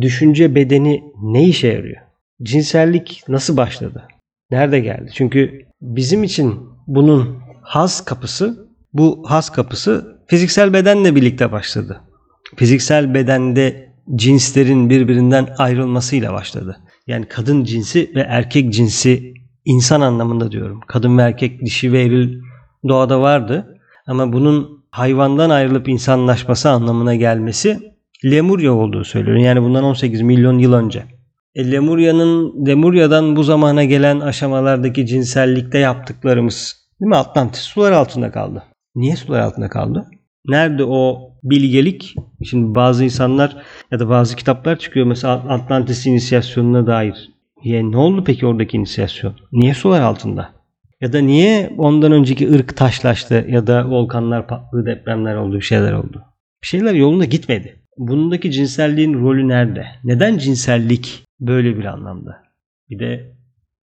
düşünce 0.00 0.54
bedeni 0.54 1.02
ne 1.22 1.44
işe 1.44 1.68
yarıyor? 1.68 2.02
Cinsellik 2.42 3.22
nasıl 3.28 3.56
başladı? 3.56 4.08
Nerede 4.50 4.80
geldi? 4.80 5.10
Çünkü 5.14 5.66
bizim 5.80 6.24
için 6.24 6.54
bunun 6.86 7.38
haz 7.62 8.04
kapısı, 8.04 8.68
bu 8.92 9.24
haz 9.26 9.50
kapısı 9.50 10.15
fiziksel 10.26 10.72
bedenle 10.72 11.14
birlikte 11.14 11.52
başladı. 11.52 12.00
Fiziksel 12.56 13.14
bedende 13.14 13.92
cinslerin 14.14 14.90
birbirinden 14.90 15.48
ayrılmasıyla 15.58 16.32
başladı. 16.32 16.76
Yani 17.06 17.28
kadın 17.28 17.64
cinsi 17.64 18.10
ve 18.14 18.20
erkek 18.20 18.72
cinsi 18.72 19.34
insan 19.64 20.00
anlamında 20.00 20.52
diyorum. 20.52 20.80
Kadın 20.86 21.18
ve 21.18 21.22
erkek 21.22 21.60
dişi 21.60 21.92
ve 21.92 22.02
eril 22.02 22.40
doğada 22.88 23.20
vardı. 23.20 23.78
Ama 24.06 24.32
bunun 24.32 24.84
hayvandan 24.90 25.50
ayrılıp 25.50 25.88
insanlaşması 25.88 26.70
anlamına 26.70 27.14
gelmesi 27.14 27.96
Lemurya 28.24 28.72
olduğu 28.72 29.04
söyleniyor. 29.04 29.38
Yani 29.38 29.62
bundan 29.62 29.84
18 29.84 30.20
milyon 30.22 30.58
yıl 30.58 30.72
önce. 30.72 31.04
E, 31.54 31.72
Lemurya'nın 31.72 32.66
Lemurya'dan 32.66 33.36
bu 33.36 33.42
zamana 33.42 33.84
gelen 33.84 34.20
aşamalardaki 34.20 35.06
cinsellikte 35.06 35.78
yaptıklarımız 35.78 36.76
değil 37.00 37.08
mi? 37.08 37.16
Atlantis 37.16 37.62
sular 37.62 37.92
altında 37.92 38.32
kaldı. 38.32 38.62
Niye 38.94 39.16
sular 39.16 39.40
altında 39.40 39.68
kaldı? 39.68 40.06
Nerede 40.48 40.84
o 40.84 41.30
bilgelik? 41.42 42.14
Şimdi 42.44 42.74
bazı 42.74 43.04
insanlar 43.04 43.56
ya 43.90 44.00
da 44.00 44.08
bazı 44.08 44.36
kitaplar 44.36 44.78
çıkıyor 44.78 45.06
mesela 45.06 45.34
Atlantis 45.34 46.06
inisiyasyonuna 46.06 46.86
dair. 46.86 47.30
Ya 47.64 47.82
ne 47.82 47.96
oldu 47.96 48.24
peki 48.26 48.46
oradaki 48.46 48.76
inisiyasyon? 48.76 49.34
Niye 49.52 49.74
sular 49.74 50.00
altında? 50.00 50.50
Ya 51.00 51.12
da 51.12 51.18
niye 51.18 51.72
ondan 51.78 52.12
önceki 52.12 52.52
ırk 52.52 52.76
taşlaştı 52.76 53.46
ya 53.48 53.66
da 53.66 53.90
volkanlar 53.90 54.46
patladı, 54.46 54.86
depremler 54.86 55.36
oldu, 55.36 55.56
bir 55.56 55.60
şeyler 55.60 55.92
oldu? 55.92 56.22
Bir 56.62 56.66
şeyler 56.66 56.94
yolunda 56.94 57.24
gitmedi. 57.24 57.82
Bundaki 57.98 58.50
cinselliğin 58.52 59.14
rolü 59.14 59.48
nerede? 59.48 59.86
Neden 60.04 60.38
cinsellik 60.38 61.24
böyle 61.40 61.78
bir 61.78 61.84
anlamda? 61.84 62.42
Bir 62.90 62.98
de 62.98 63.32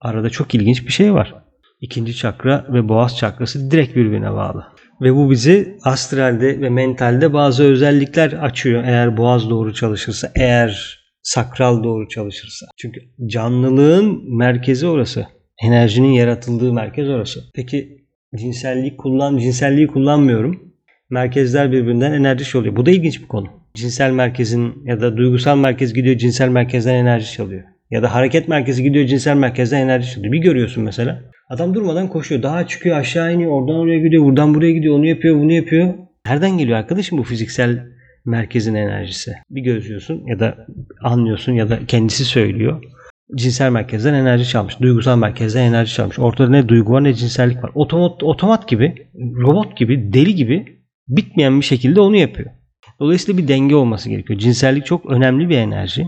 arada 0.01 0.29
çok 0.29 0.55
ilginç 0.55 0.87
bir 0.87 0.91
şey 0.91 1.13
var. 1.13 1.35
İkinci 1.81 2.15
çakra 2.15 2.65
ve 2.69 2.89
boğaz 2.89 3.17
çakrası 3.17 3.71
direkt 3.71 3.95
birbirine 3.95 4.33
bağlı. 4.33 4.67
Ve 5.01 5.15
bu 5.15 5.31
bizi 5.31 5.77
astralde 5.83 6.61
ve 6.61 6.69
mentalde 6.69 7.33
bazı 7.33 7.63
özellikler 7.63 8.31
açıyor 8.31 8.83
eğer 8.83 9.17
boğaz 9.17 9.49
doğru 9.49 9.73
çalışırsa, 9.73 10.31
eğer 10.35 11.01
sakral 11.21 11.83
doğru 11.83 12.07
çalışırsa. 12.07 12.65
Çünkü 12.77 13.01
canlılığın 13.25 14.35
merkezi 14.37 14.87
orası. 14.87 15.27
Enerjinin 15.63 16.11
yaratıldığı 16.11 16.73
merkez 16.73 17.09
orası. 17.09 17.43
Peki 17.55 18.05
cinselliği 18.35 18.97
kullan, 18.97 19.37
cinselliği 19.37 19.87
kullanmıyorum. 19.87 20.73
Merkezler 21.09 21.71
birbirinden 21.71 22.13
enerji 22.13 22.57
oluyor. 22.57 22.75
Bu 22.75 22.85
da 22.85 22.91
ilginç 22.91 23.21
bir 23.21 23.27
konu. 23.27 23.47
Cinsel 23.73 24.11
merkezin 24.11 24.73
ya 24.85 25.01
da 25.01 25.17
duygusal 25.17 25.57
merkez 25.57 25.93
gidiyor 25.93 26.17
cinsel 26.17 26.49
merkezden 26.49 26.95
enerji 26.95 27.31
çalıyor. 27.31 27.63
Ya 27.91 28.03
da 28.03 28.15
hareket 28.15 28.47
merkezi 28.47 28.83
gidiyor 28.83 29.05
cinsel 29.05 29.35
merkezden 29.35 29.81
enerji 29.81 30.13
çalıyor. 30.13 30.33
Bir 30.33 30.37
görüyorsun 30.37 30.83
mesela. 30.83 31.21
Adam 31.51 31.73
durmadan 31.73 32.07
koşuyor. 32.07 32.43
Daha 32.43 32.67
çıkıyor 32.67 32.97
aşağı 32.97 33.33
iniyor. 33.33 33.51
Oradan 33.51 33.75
oraya 33.75 33.99
gidiyor. 33.99 34.23
Buradan 34.23 34.53
buraya 34.53 34.71
gidiyor. 34.71 34.95
Onu 34.95 35.05
yapıyor 35.05 35.35
bunu 35.35 35.51
yapıyor. 35.51 35.93
Nereden 36.27 36.57
geliyor 36.57 36.77
arkadaşım 36.77 37.17
bu 37.17 37.23
fiziksel 37.23 37.85
merkezin 38.25 38.75
enerjisi? 38.75 39.33
Bir 39.49 39.61
gözlüyorsun 39.61 40.23
ya 40.27 40.39
da 40.39 40.67
anlıyorsun 41.01 41.53
ya 41.53 41.69
da 41.69 41.79
kendisi 41.87 42.25
söylüyor. 42.25 42.83
Cinsel 43.35 43.71
merkezden 43.71 44.13
enerji 44.13 44.49
çalmış. 44.49 44.79
Duygusal 44.79 45.17
merkezden 45.17 45.63
enerji 45.63 45.93
çalmış. 45.93 46.19
Ortada 46.19 46.49
ne 46.49 46.67
duygu 46.67 46.93
var 46.93 47.03
ne 47.03 47.13
cinsellik 47.13 47.63
var. 47.63 47.71
Otomat, 47.75 48.23
otomat 48.23 48.67
gibi, 48.67 48.95
robot 49.15 49.77
gibi, 49.77 50.13
deli 50.13 50.35
gibi 50.35 50.65
bitmeyen 51.07 51.59
bir 51.59 51.65
şekilde 51.65 52.01
onu 52.01 52.15
yapıyor. 52.15 52.49
Dolayısıyla 52.99 53.43
bir 53.43 53.47
denge 53.47 53.75
olması 53.75 54.09
gerekiyor. 54.09 54.39
Cinsellik 54.39 54.85
çok 54.85 55.05
önemli 55.05 55.49
bir 55.49 55.57
enerji. 55.57 56.07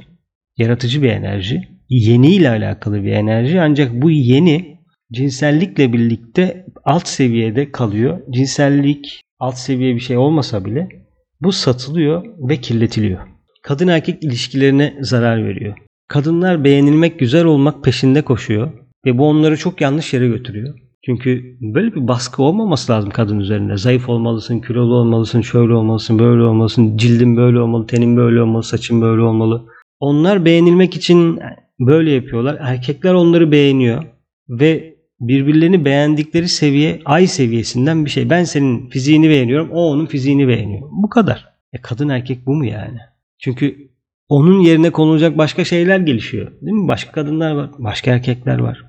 Yaratıcı 0.57 1.03
bir 1.03 1.09
enerji. 1.09 1.61
Yeni 1.89 2.35
ile 2.35 2.49
alakalı 2.49 3.03
bir 3.03 3.11
enerji. 3.11 3.61
Ancak 3.61 3.93
bu 3.93 4.11
yeni 4.11 4.73
cinsellikle 5.13 5.93
birlikte 5.93 6.65
alt 6.83 7.07
seviyede 7.07 7.71
kalıyor. 7.71 8.19
Cinsellik 8.29 9.21
alt 9.39 9.57
seviye 9.57 9.95
bir 9.95 9.99
şey 9.99 10.17
olmasa 10.17 10.65
bile 10.65 10.87
bu 11.41 11.51
satılıyor 11.51 12.23
ve 12.49 12.57
kirletiliyor. 12.57 13.19
Kadın 13.63 13.87
erkek 13.87 14.23
ilişkilerine 14.23 14.97
zarar 15.01 15.45
veriyor. 15.45 15.77
Kadınlar 16.07 16.63
beğenilmek, 16.63 17.19
güzel 17.19 17.45
olmak 17.45 17.83
peşinde 17.83 18.21
koşuyor 18.21 18.71
ve 19.05 19.17
bu 19.17 19.27
onları 19.27 19.57
çok 19.57 19.81
yanlış 19.81 20.13
yere 20.13 20.27
götürüyor. 20.27 20.79
Çünkü 21.05 21.57
böyle 21.61 21.95
bir 21.95 22.07
baskı 22.07 22.43
olmaması 22.43 22.91
lazım 22.91 23.09
kadın 23.09 23.39
üzerinde. 23.39 23.77
Zayıf 23.77 24.09
olmalısın, 24.09 24.59
kilolu 24.59 24.95
olmalısın, 24.95 25.41
şöyle 25.41 25.73
olmalısın, 25.73 26.19
böyle 26.19 26.43
olmalısın, 26.43 26.97
cildin 26.97 27.37
böyle 27.37 27.59
olmalı, 27.59 27.87
tenin 27.87 28.17
böyle 28.17 28.41
olmalı, 28.41 28.63
saçın 28.63 29.01
böyle 29.01 29.21
olmalı. 29.21 29.65
Onlar 29.99 30.45
beğenilmek 30.45 30.95
için 30.95 31.39
böyle 31.79 32.11
yapıyorlar. 32.11 32.57
Erkekler 32.59 33.13
onları 33.13 33.51
beğeniyor 33.51 34.03
ve 34.49 34.92
birbirlerini 35.27 35.85
beğendikleri 35.85 36.47
seviye 36.47 36.99
ay 37.05 37.27
seviyesinden 37.27 38.05
bir 38.05 38.09
şey. 38.09 38.29
Ben 38.29 38.43
senin 38.43 38.89
fiziğini 38.89 39.29
beğeniyorum, 39.29 39.71
o 39.71 39.89
onun 39.89 40.05
fiziğini 40.05 40.47
beğeniyor. 40.47 40.89
Bu 40.91 41.09
kadar. 41.09 41.53
E 41.73 41.77
kadın 41.81 42.09
erkek 42.09 42.45
bu 42.45 42.53
mu 42.53 42.65
yani? 42.65 42.97
Çünkü 43.39 43.89
onun 44.29 44.59
yerine 44.59 44.89
konulacak 44.89 45.37
başka 45.37 45.63
şeyler 45.63 45.99
gelişiyor. 45.99 46.51
Değil 46.61 46.77
mi? 46.77 46.87
Başka 46.87 47.11
kadınlar 47.11 47.51
var, 47.51 47.69
başka 47.79 48.11
erkekler 48.11 48.59
var. 48.59 48.85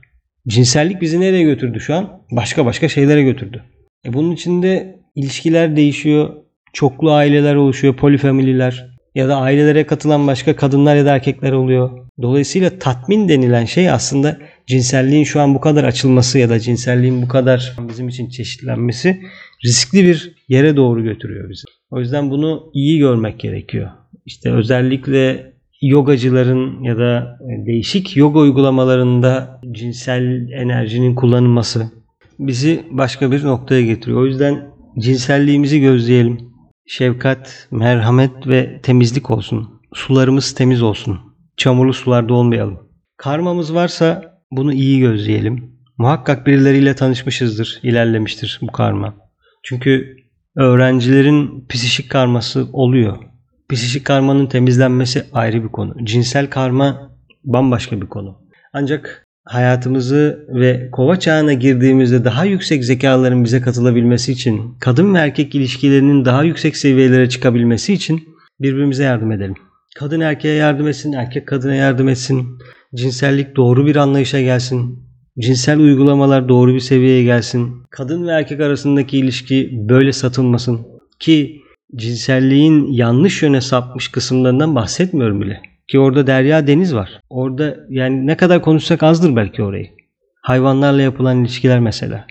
Cinsellik 0.49 1.01
bizi 1.01 1.21
nereye 1.21 1.43
götürdü 1.43 1.81
şu 1.81 1.95
an? 1.95 2.21
Başka 2.31 2.67
başka 2.67 2.89
şeylere 2.89 3.23
götürdü. 3.23 3.63
E 4.07 4.13
bunun 4.13 4.31
içinde 4.31 5.01
ilişkiler 5.15 5.77
değişiyor. 5.77 6.35
Çoklu 6.73 7.13
aileler 7.13 7.55
oluşuyor, 7.55 7.97
polifamililer 7.97 8.94
ya 9.15 9.29
da 9.29 9.37
ailelere 9.37 9.87
katılan 9.87 10.27
başka 10.27 10.57
kadınlar 10.57 10.97
ya 10.97 11.05
da 11.05 11.15
erkekler 11.15 11.53
oluyor. 11.53 11.91
Dolayısıyla 12.23 12.79
tatmin 12.79 13.29
denilen 13.29 13.65
şey 13.65 13.91
aslında 13.91 14.39
cinselliğin 14.67 15.25
şu 15.25 15.41
an 15.41 15.55
bu 15.55 15.61
kadar 15.61 15.85
açılması 15.85 16.39
ya 16.39 16.49
da 16.49 16.61
cinselliğin 16.61 17.23
bu 17.23 17.29
kadar 17.29 17.77
bizim 17.89 18.09
için 18.09 18.29
çeşitlenmesi 18.29 19.21
riskli 19.65 20.05
bir 20.05 20.35
yere 20.49 20.77
doğru 20.77 21.05
götürüyor 21.05 21.51
bizi. 21.51 21.65
O 21.91 22.01
yüzden 22.01 22.31
bunu 22.31 22.71
iyi 22.75 22.99
görmek 22.99 23.41
gerekiyor. 23.41 23.91
İşte 24.27 24.53
özellikle 24.53 25.53
yogacıların 25.83 26.83
ya 26.83 26.99
da 26.99 27.39
değişik 27.67 28.17
yoga 28.17 28.41
uygulamalarında 28.41 29.61
cinsel 29.73 30.49
enerjinin 30.53 31.15
kullanılması 31.15 31.91
bizi 32.39 32.83
başka 32.91 33.33
bir 33.33 33.45
noktaya 33.45 33.83
getiriyor. 33.83 34.21
O 34.21 34.27
yüzden 34.27 34.71
cinselliğimizi 34.99 35.81
gözleyelim. 35.81 36.54
Şefkat, 36.87 37.69
merhamet 37.71 38.47
ve 38.47 38.81
temizlik 38.83 39.31
olsun. 39.31 39.81
Sularımız 39.95 40.55
temiz 40.55 40.83
olsun. 40.83 41.21
Çamurlu 41.57 41.93
sularda 41.93 42.35
olmayalım. 42.35 42.89
Karmamız 43.17 43.75
varsa 43.75 44.39
bunu 44.51 44.73
iyi 44.73 45.01
gözleyelim. 45.01 45.75
Muhakkak 45.99 46.47
birileriyle 46.47 46.95
tanışmışızdır, 46.95 47.81
ilerlemiştir 47.83 48.59
bu 48.63 48.73
karma. 48.73 49.15
Çünkü 49.63 50.17
öğrencilerin 50.57 51.67
psişik 51.69 52.11
karması 52.11 52.69
oluyor. 52.73 53.19
Psişik 53.71 54.05
karmanın 54.05 54.47
temizlenmesi 54.47 55.27
ayrı 55.33 55.63
bir 55.63 55.69
konu. 55.69 56.05
Cinsel 56.05 56.51
karma 56.51 57.11
bambaşka 57.45 58.01
bir 58.01 58.07
konu. 58.07 58.39
Ancak 58.73 59.24
hayatımızı 59.45 60.47
ve 60.49 60.89
kova 60.93 61.19
çağına 61.19 61.53
girdiğimizde 61.53 62.25
daha 62.25 62.45
yüksek 62.45 62.85
zekaların 62.85 63.45
bize 63.45 63.61
katılabilmesi 63.61 64.33
için, 64.33 64.79
kadın 64.81 65.15
ve 65.15 65.19
erkek 65.19 65.55
ilişkilerinin 65.55 66.25
daha 66.25 66.45
yüksek 66.45 66.77
seviyelere 66.77 67.29
çıkabilmesi 67.29 67.93
için 67.93 68.29
birbirimize 68.61 69.05
yardım 69.05 69.33
edelim. 69.33 69.55
Kadın 69.99 70.21
erkeğe 70.21 70.55
yardım 70.55 70.89
etsin, 70.89 71.13
erkek 71.13 71.49
kadına 71.49 71.75
yardım 71.75 72.09
etsin. 72.09 72.59
Cinsellik 72.95 73.57
doğru 73.57 73.87
bir 73.87 73.97
anlayışa 73.97 74.41
gelsin. 74.41 74.99
Cinsel 75.39 75.79
uygulamalar 75.79 76.49
doğru 76.49 76.75
bir 76.75 76.81
seviyeye 76.81 77.23
gelsin. 77.25 77.83
Kadın 77.91 78.27
ve 78.27 78.31
erkek 78.31 78.61
arasındaki 78.61 79.19
ilişki 79.19 79.71
böyle 79.89 80.13
satılmasın. 80.13 80.81
Ki 81.21 81.61
cinselliğin 81.97 82.93
yanlış 82.93 83.43
yöne 83.43 83.61
sapmış 83.61 84.09
kısımlarından 84.09 84.75
bahsetmiyorum 84.75 85.41
bile. 85.41 85.74
Ki 85.89 85.99
orada 85.99 86.27
derya 86.27 86.67
deniz 86.67 86.95
var. 86.95 87.21
Orada 87.31 87.77
yani 87.89 88.27
ne 88.27 88.37
kadar 88.37 88.63
konuşsak 88.63 89.03
azdır 89.03 89.37
belki 89.37 89.63
orayı. 89.63 89.91
Hayvanlarla 90.43 91.03
yapılan 91.03 91.41
ilişkiler 91.41 91.81
mesela. 91.81 92.27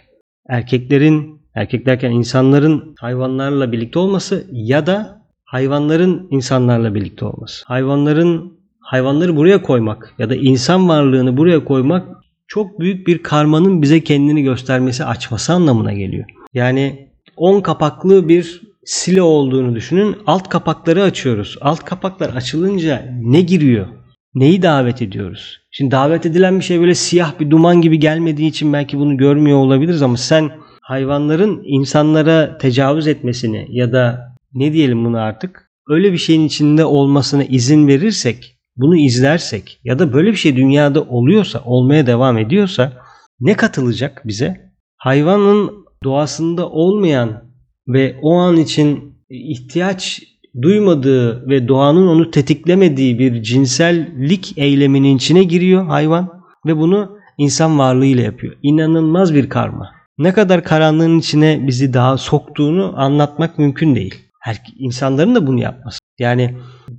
Erkeklerin, 0.50 1.42
erkek 1.56 1.86
derken 1.86 2.12
insanların 2.12 2.96
hayvanlarla 3.00 3.72
birlikte 3.72 4.00
olması 4.00 4.48
ya 4.52 4.86
da 4.86 5.22
hayvanların 5.46 6.28
insanlarla 6.32 6.96
birlikte 6.96 7.26
olması. 7.26 7.66
Hayvanların 7.66 8.54
hayvanları 8.80 9.36
buraya 9.36 9.62
koymak 9.62 10.14
ya 10.18 10.30
da 10.30 10.36
insan 10.36 10.90
varlığını 10.90 11.38
buraya 11.38 11.66
koymak 11.66 12.08
çok 12.48 12.80
büyük 12.80 13.08
bir 13.08 13.24
karmanın 13.24 13.82
bize 13.82 14.04
kendini 14.04 14.44
göstermesi, 14.44 15.06
açması 15.06 15.54
anlamına 15.54 15.94
geliyor. 15.94 16.26
Yani 16.54 17.10
10 17.38 17.62
kapaklı 17.62 18.28
bir 18.28 18.62
silo 18.86 19.24
olduğunu 19.24 19.76
düşünün. 19.76 20.16
Alt 20.28 20.50
kapakları 20.50 21.04
açıyoruz. 21.04 21.58
Alt 21.62 21.84
kapaklar 21.84 22.30
açılınca 22.30 23.06
ne 23.22 23.42
giriyor? 23.42 23.88
Neyi 24.36 24.62
davet 24.62 25.02
ediyoruz? 25.02 25.60
Şimdi 25.72 25.92
davet 25.92 26.26
edilen 26.26 26.60
bir 26.60 26.64
şey 26.64 26.80
böyle 26.80 26.96
siyah 26.96 27.40
bir 27.40 27.50
duman 27.50 27.82
gibi 27.82 28.00
gelmediği 28.00 28.50
için 28.50 28.74
belki 28.74 28.98
bunu 28.98 29.18
görmüyor 29.18 29.58
olabiliriz 29.58 30.02
ama 30.02 30.18
sen 30.18 30.52
hayvanların 30.82 31.62
insanlara 31.66 32.58
tecavüz 32.58 33.08
etmesini 33.08 33.68
ya 33.70 33.94
da 33.94 34.36
ne 34.54 34.74
diyelim 34.74 35.06
bunu 35.06 35.18
artık 35.18 35.70
öyle 35.90 36.12
bir 36.12 36.18
şeyin 36.18 36.46
içinde 36.46 36.86
olmasına 36.86 37.44
izin 37.44 37.88
verirsek, 37.88 38.58
bunu 38.76 38.98
izlersek 38.98 39.80
ya 39.84 40.00
da 40.00 40.14
böyle 40.14 40.32
bir 40.32 40.38
şey 40.38 40.56
dünyada 40.56 41.02
oluyorsa, 41.02 41.62
olmaya 41.66 42.08
devam 42.08 42.38
ediyorsa 42.38 42.94
ne 43.40 43.54
katılacak 43.54 44.22
bize? 44.26 44.72
Hayvanın 44.98 45.72
doğasında 46.04 46.70
olmayan 46.70 47.53
ve 47.88 48.16
o 48.22 48.34
an 48.34 48.58
için 48.58 49.18
ihtiyaç 49.30 50.24
duymadığı 50.62 51.50
ve 51.50 51.68
doğanın 51.68 52.08
onu 52.08 52.32
tetiklemediği 52.32 53.20
bir 53.20 53.44
cinsellik 53.44 54.58
eyleminin 54.58 55.18
içine 55.18 55.44
giriyor 55.44 55.86
hayvan 55.86 56.30
ve 56.66 56.78
bunu 56.78 57.18
insan 57.38 57.80
varlığıyla 57.80 58.24
yapıyor. 58.24 58.56
İnanılmaz 58.64 59.34
bir 59.34 59.50
karma. 59.50 59.92
Ne 60.18 60.34
kadar 60.34 60.64
karanlığın 60.64 61.20
içine 61.20 61.68
bizi 61.68 61.94
daha 61.94 62.18
soktuğunu 62.18 62.94
anlatmak 62.96 63.60
mümkün 63.60 63.96
değil. 63.96 64.16
Her 64.42 64.62
insanların 64.78 65.36
da 65.36 65.48
bunu 65.48 65.60
yapması. 65.60 66.00
Yani 66.20 66.56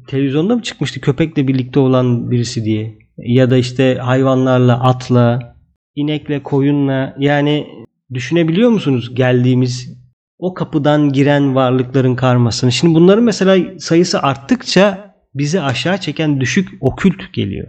televizyonda 0.07 0.57
mı 0.57 0.63
çıkmıştı 0.63 1.01
köpekle 1.01 1.49
birlikte 1.49 1.81
olan 1.81 2.31
birisi 2.31 2.65
diye 2.65 2.99
ya 3.19 3.51
da 3.51 3.57
işte 3.57 3.95
hayvanlarla, 3.95 4.81
atla, 4.81 5.57
inekle, 5.95 6.43
koyunla 6.43 7.15
yani 7.19 7.67
düşünebiliyor 8.15 8.71
musunuz 8.71 9.15
geldiğimiz 9.15 10.04
o 10.39 10.55
kapıdan 10.55 11.13
giren 11.13 11.55
varlıkların 11.55 12.15
karmasını. 12.17 12.73
Şimdi 12.73 12.95
bunların 12.95 13.25
mesela 13.25 13.79
sayısı 13.79 14.23
arttıkça 14.23 15.15
bizi 15.35 15.61
aşağı 15.61 15.99
çeken 15.99 16.41
düşük 16.41 16.69
okült 16.81 17.33
geliyor. 17.33 17.67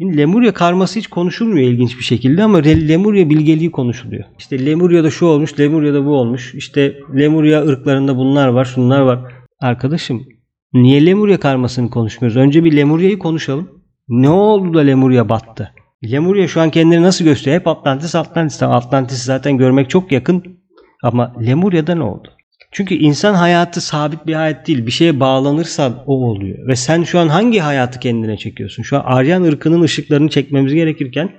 Lemurya 0.00 0.54
karması 0.54 0.98
hiç 0.98 1.06
konuşulmuyor 1.06 1.70
ilginç 1.70 1.98
bir 1.98 2.04
şekilde 2.04 2.42
ama 2.42 2.58
Lemurya 2.58 3.30
bilgeliği 3.30 3.70
konuşuluyor. 3.70 4.24
İşte 4.38 4.66
Lemurya'da 4.66 5.10
şu 5.10 5.26
olmuş, 5.26 5.60
Lemurya'da 5.60 6.06
bu 6.06 6.10
olmuş. 6.10 6.54
İşte 6.54 6.96
Lemurya 7.16 7.62
ırklarında 7.62 8.16
bunlar 8.16 8.48
var, 8.48 8.64
şunlar 8.64 9.00
var. 9.00 9.32
Arkadaşım 9.60 10.26
niye 10.72 11.06
Lemurya 11.06 11.40
karmasını 11.40 11.90
konuşmuyoruz? 11.90 12.36
Önce 12.36 12.64
bir 12.64 12.76
Lemurya'yı 12.76 13.18
konuşalım. 13.18 13.68
Ne 14.08 14.30
oldu 14.30 14.74
da 14.74 14.80
Lemurya 14.80 15.28
battı? 15.28 15.72
Lemurya 16.04 16.48
şu 16.48 16.60
an 16.60 16.70
kendini 16.70 17.02
nasıl 17.02 17.24
gösteriyor? 17.24 17.60
Hep 17.60 17.66
Atlantis, 17.66 18.14
Atlantis. 18.14 18.62
Atlantis 18.62 19.22
zaten 19.22 19.58
görmek 19.58 19.90
çok 19.90 20.12
yakın. 20.12 20.57
Ama 21.02 21.32
Lemurya'da 21.46 21.94
ne 21.94 22.02
oldu? 22.02 22.28
Çünkü 22.70 22.94
insan 22.94 23.34
hayatı 23.34 23.80
sabit 23.80 24.26
bir 24.26 24.34
hayat 24.34 24.66
değil. 24.66 24.86
Bir 24.86 24.90
şeye 24.90 25.20
bağlanırsan 25.20 25.94
o 26.06 26.24
oluyor. 26.30 26.68
Ve 26.68 26.76
sen 26.76 27.02
şu 27.02 27.18
an 27.18 27.28
hangi 27.28 27.58
hayatı 27.58 28.00
kendine 28.00 28.36
çekiyorsun? 28.36 28.82
Şu 28.82 28.96
an 28.96 29.02
Aryan 29.04 29.42
ırkının 29.42 29.82
ışıklarını 29.82 30.28
çekmemiz 30.28 30.74
gerekirken 30.74 31.30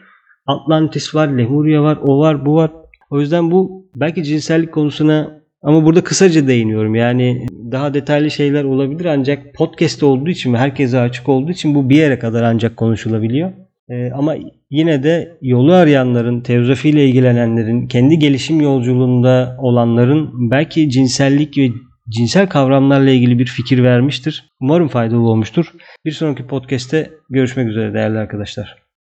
Atlantis 0.46 1.16
var, 1.16 1.28
Lemuria 1.28 1.84
var, 1.84 1.98
o 2.02 2.20
var, 2.20 2.46
bu 2.46 2.56
var. 2.56 2.72
O 3.10 3.20
yüzden 3.20 3.52
bu 3.52 3.86
belki 3.96 4.24
cinsellik 4.24 4.72
konusuna 4.74 5.40
ama 5.62 5.86
burada 5.86 6.04
kısaca 6.04 6.48
değiniyorum. 6.48 6.96
Yani 6.96 7.48
daha 7.72 7.94
detaylı 7.94 8.32
şeyler 8.32 8.64
olabilir 8.64 9.06
ancak 9.06 9.54
podcast 9.54 10.04
olduğu 10.04 10.30
için 10.30 10.54
ve 10.54 10.58
herkese 10.58 11.00
açık 11.00 11.30
olduğu 11.30 11.52
için 11.52 11.76
bu 11.76 11.90
bir 11.90 11.96
yere 11.96 12.20
kadar 12.20 12.44
ancak 12.44 12.78
konuşulabiliyor. 12.78 13.52
Ee, 13.90 14.12
ama 14.12 14.36
yine 14.70 15.04
de 15.04 15.38
yolu 15.42 15.74
arayanların, 15.74 16.42
teozofiyle 16.42 17.06
ilgilenenlerin, 17.06 17.88
kendi 17.88 18.20
gelişim 18.20 18.62
yolculuğunda 18.62 19.56
olanların 19.60 20.52
belki 20.52 20.90
cinsellik 20.90 21.58
ve 21.58 21.70
cinsel 22.10 22.48
kavramlarla 22.48 23.10
ilgili 23.10 23.40
bir 23.40 23.46
fikir 23.46 23.84
vermiştir. 23.84 24.50
Umarım 24.62 24.88
faydalı 24.88 25.30
olmuştur. 25.30 25.74
Bir 26.06 26.12
sonraki 26.12 26.48
podcast'te 26.48 27.12
görüşmek 27.30 27.68
üzere 27.68 27.94
değerli 27.94 28.18
arkadaşlar. 28.18 28.89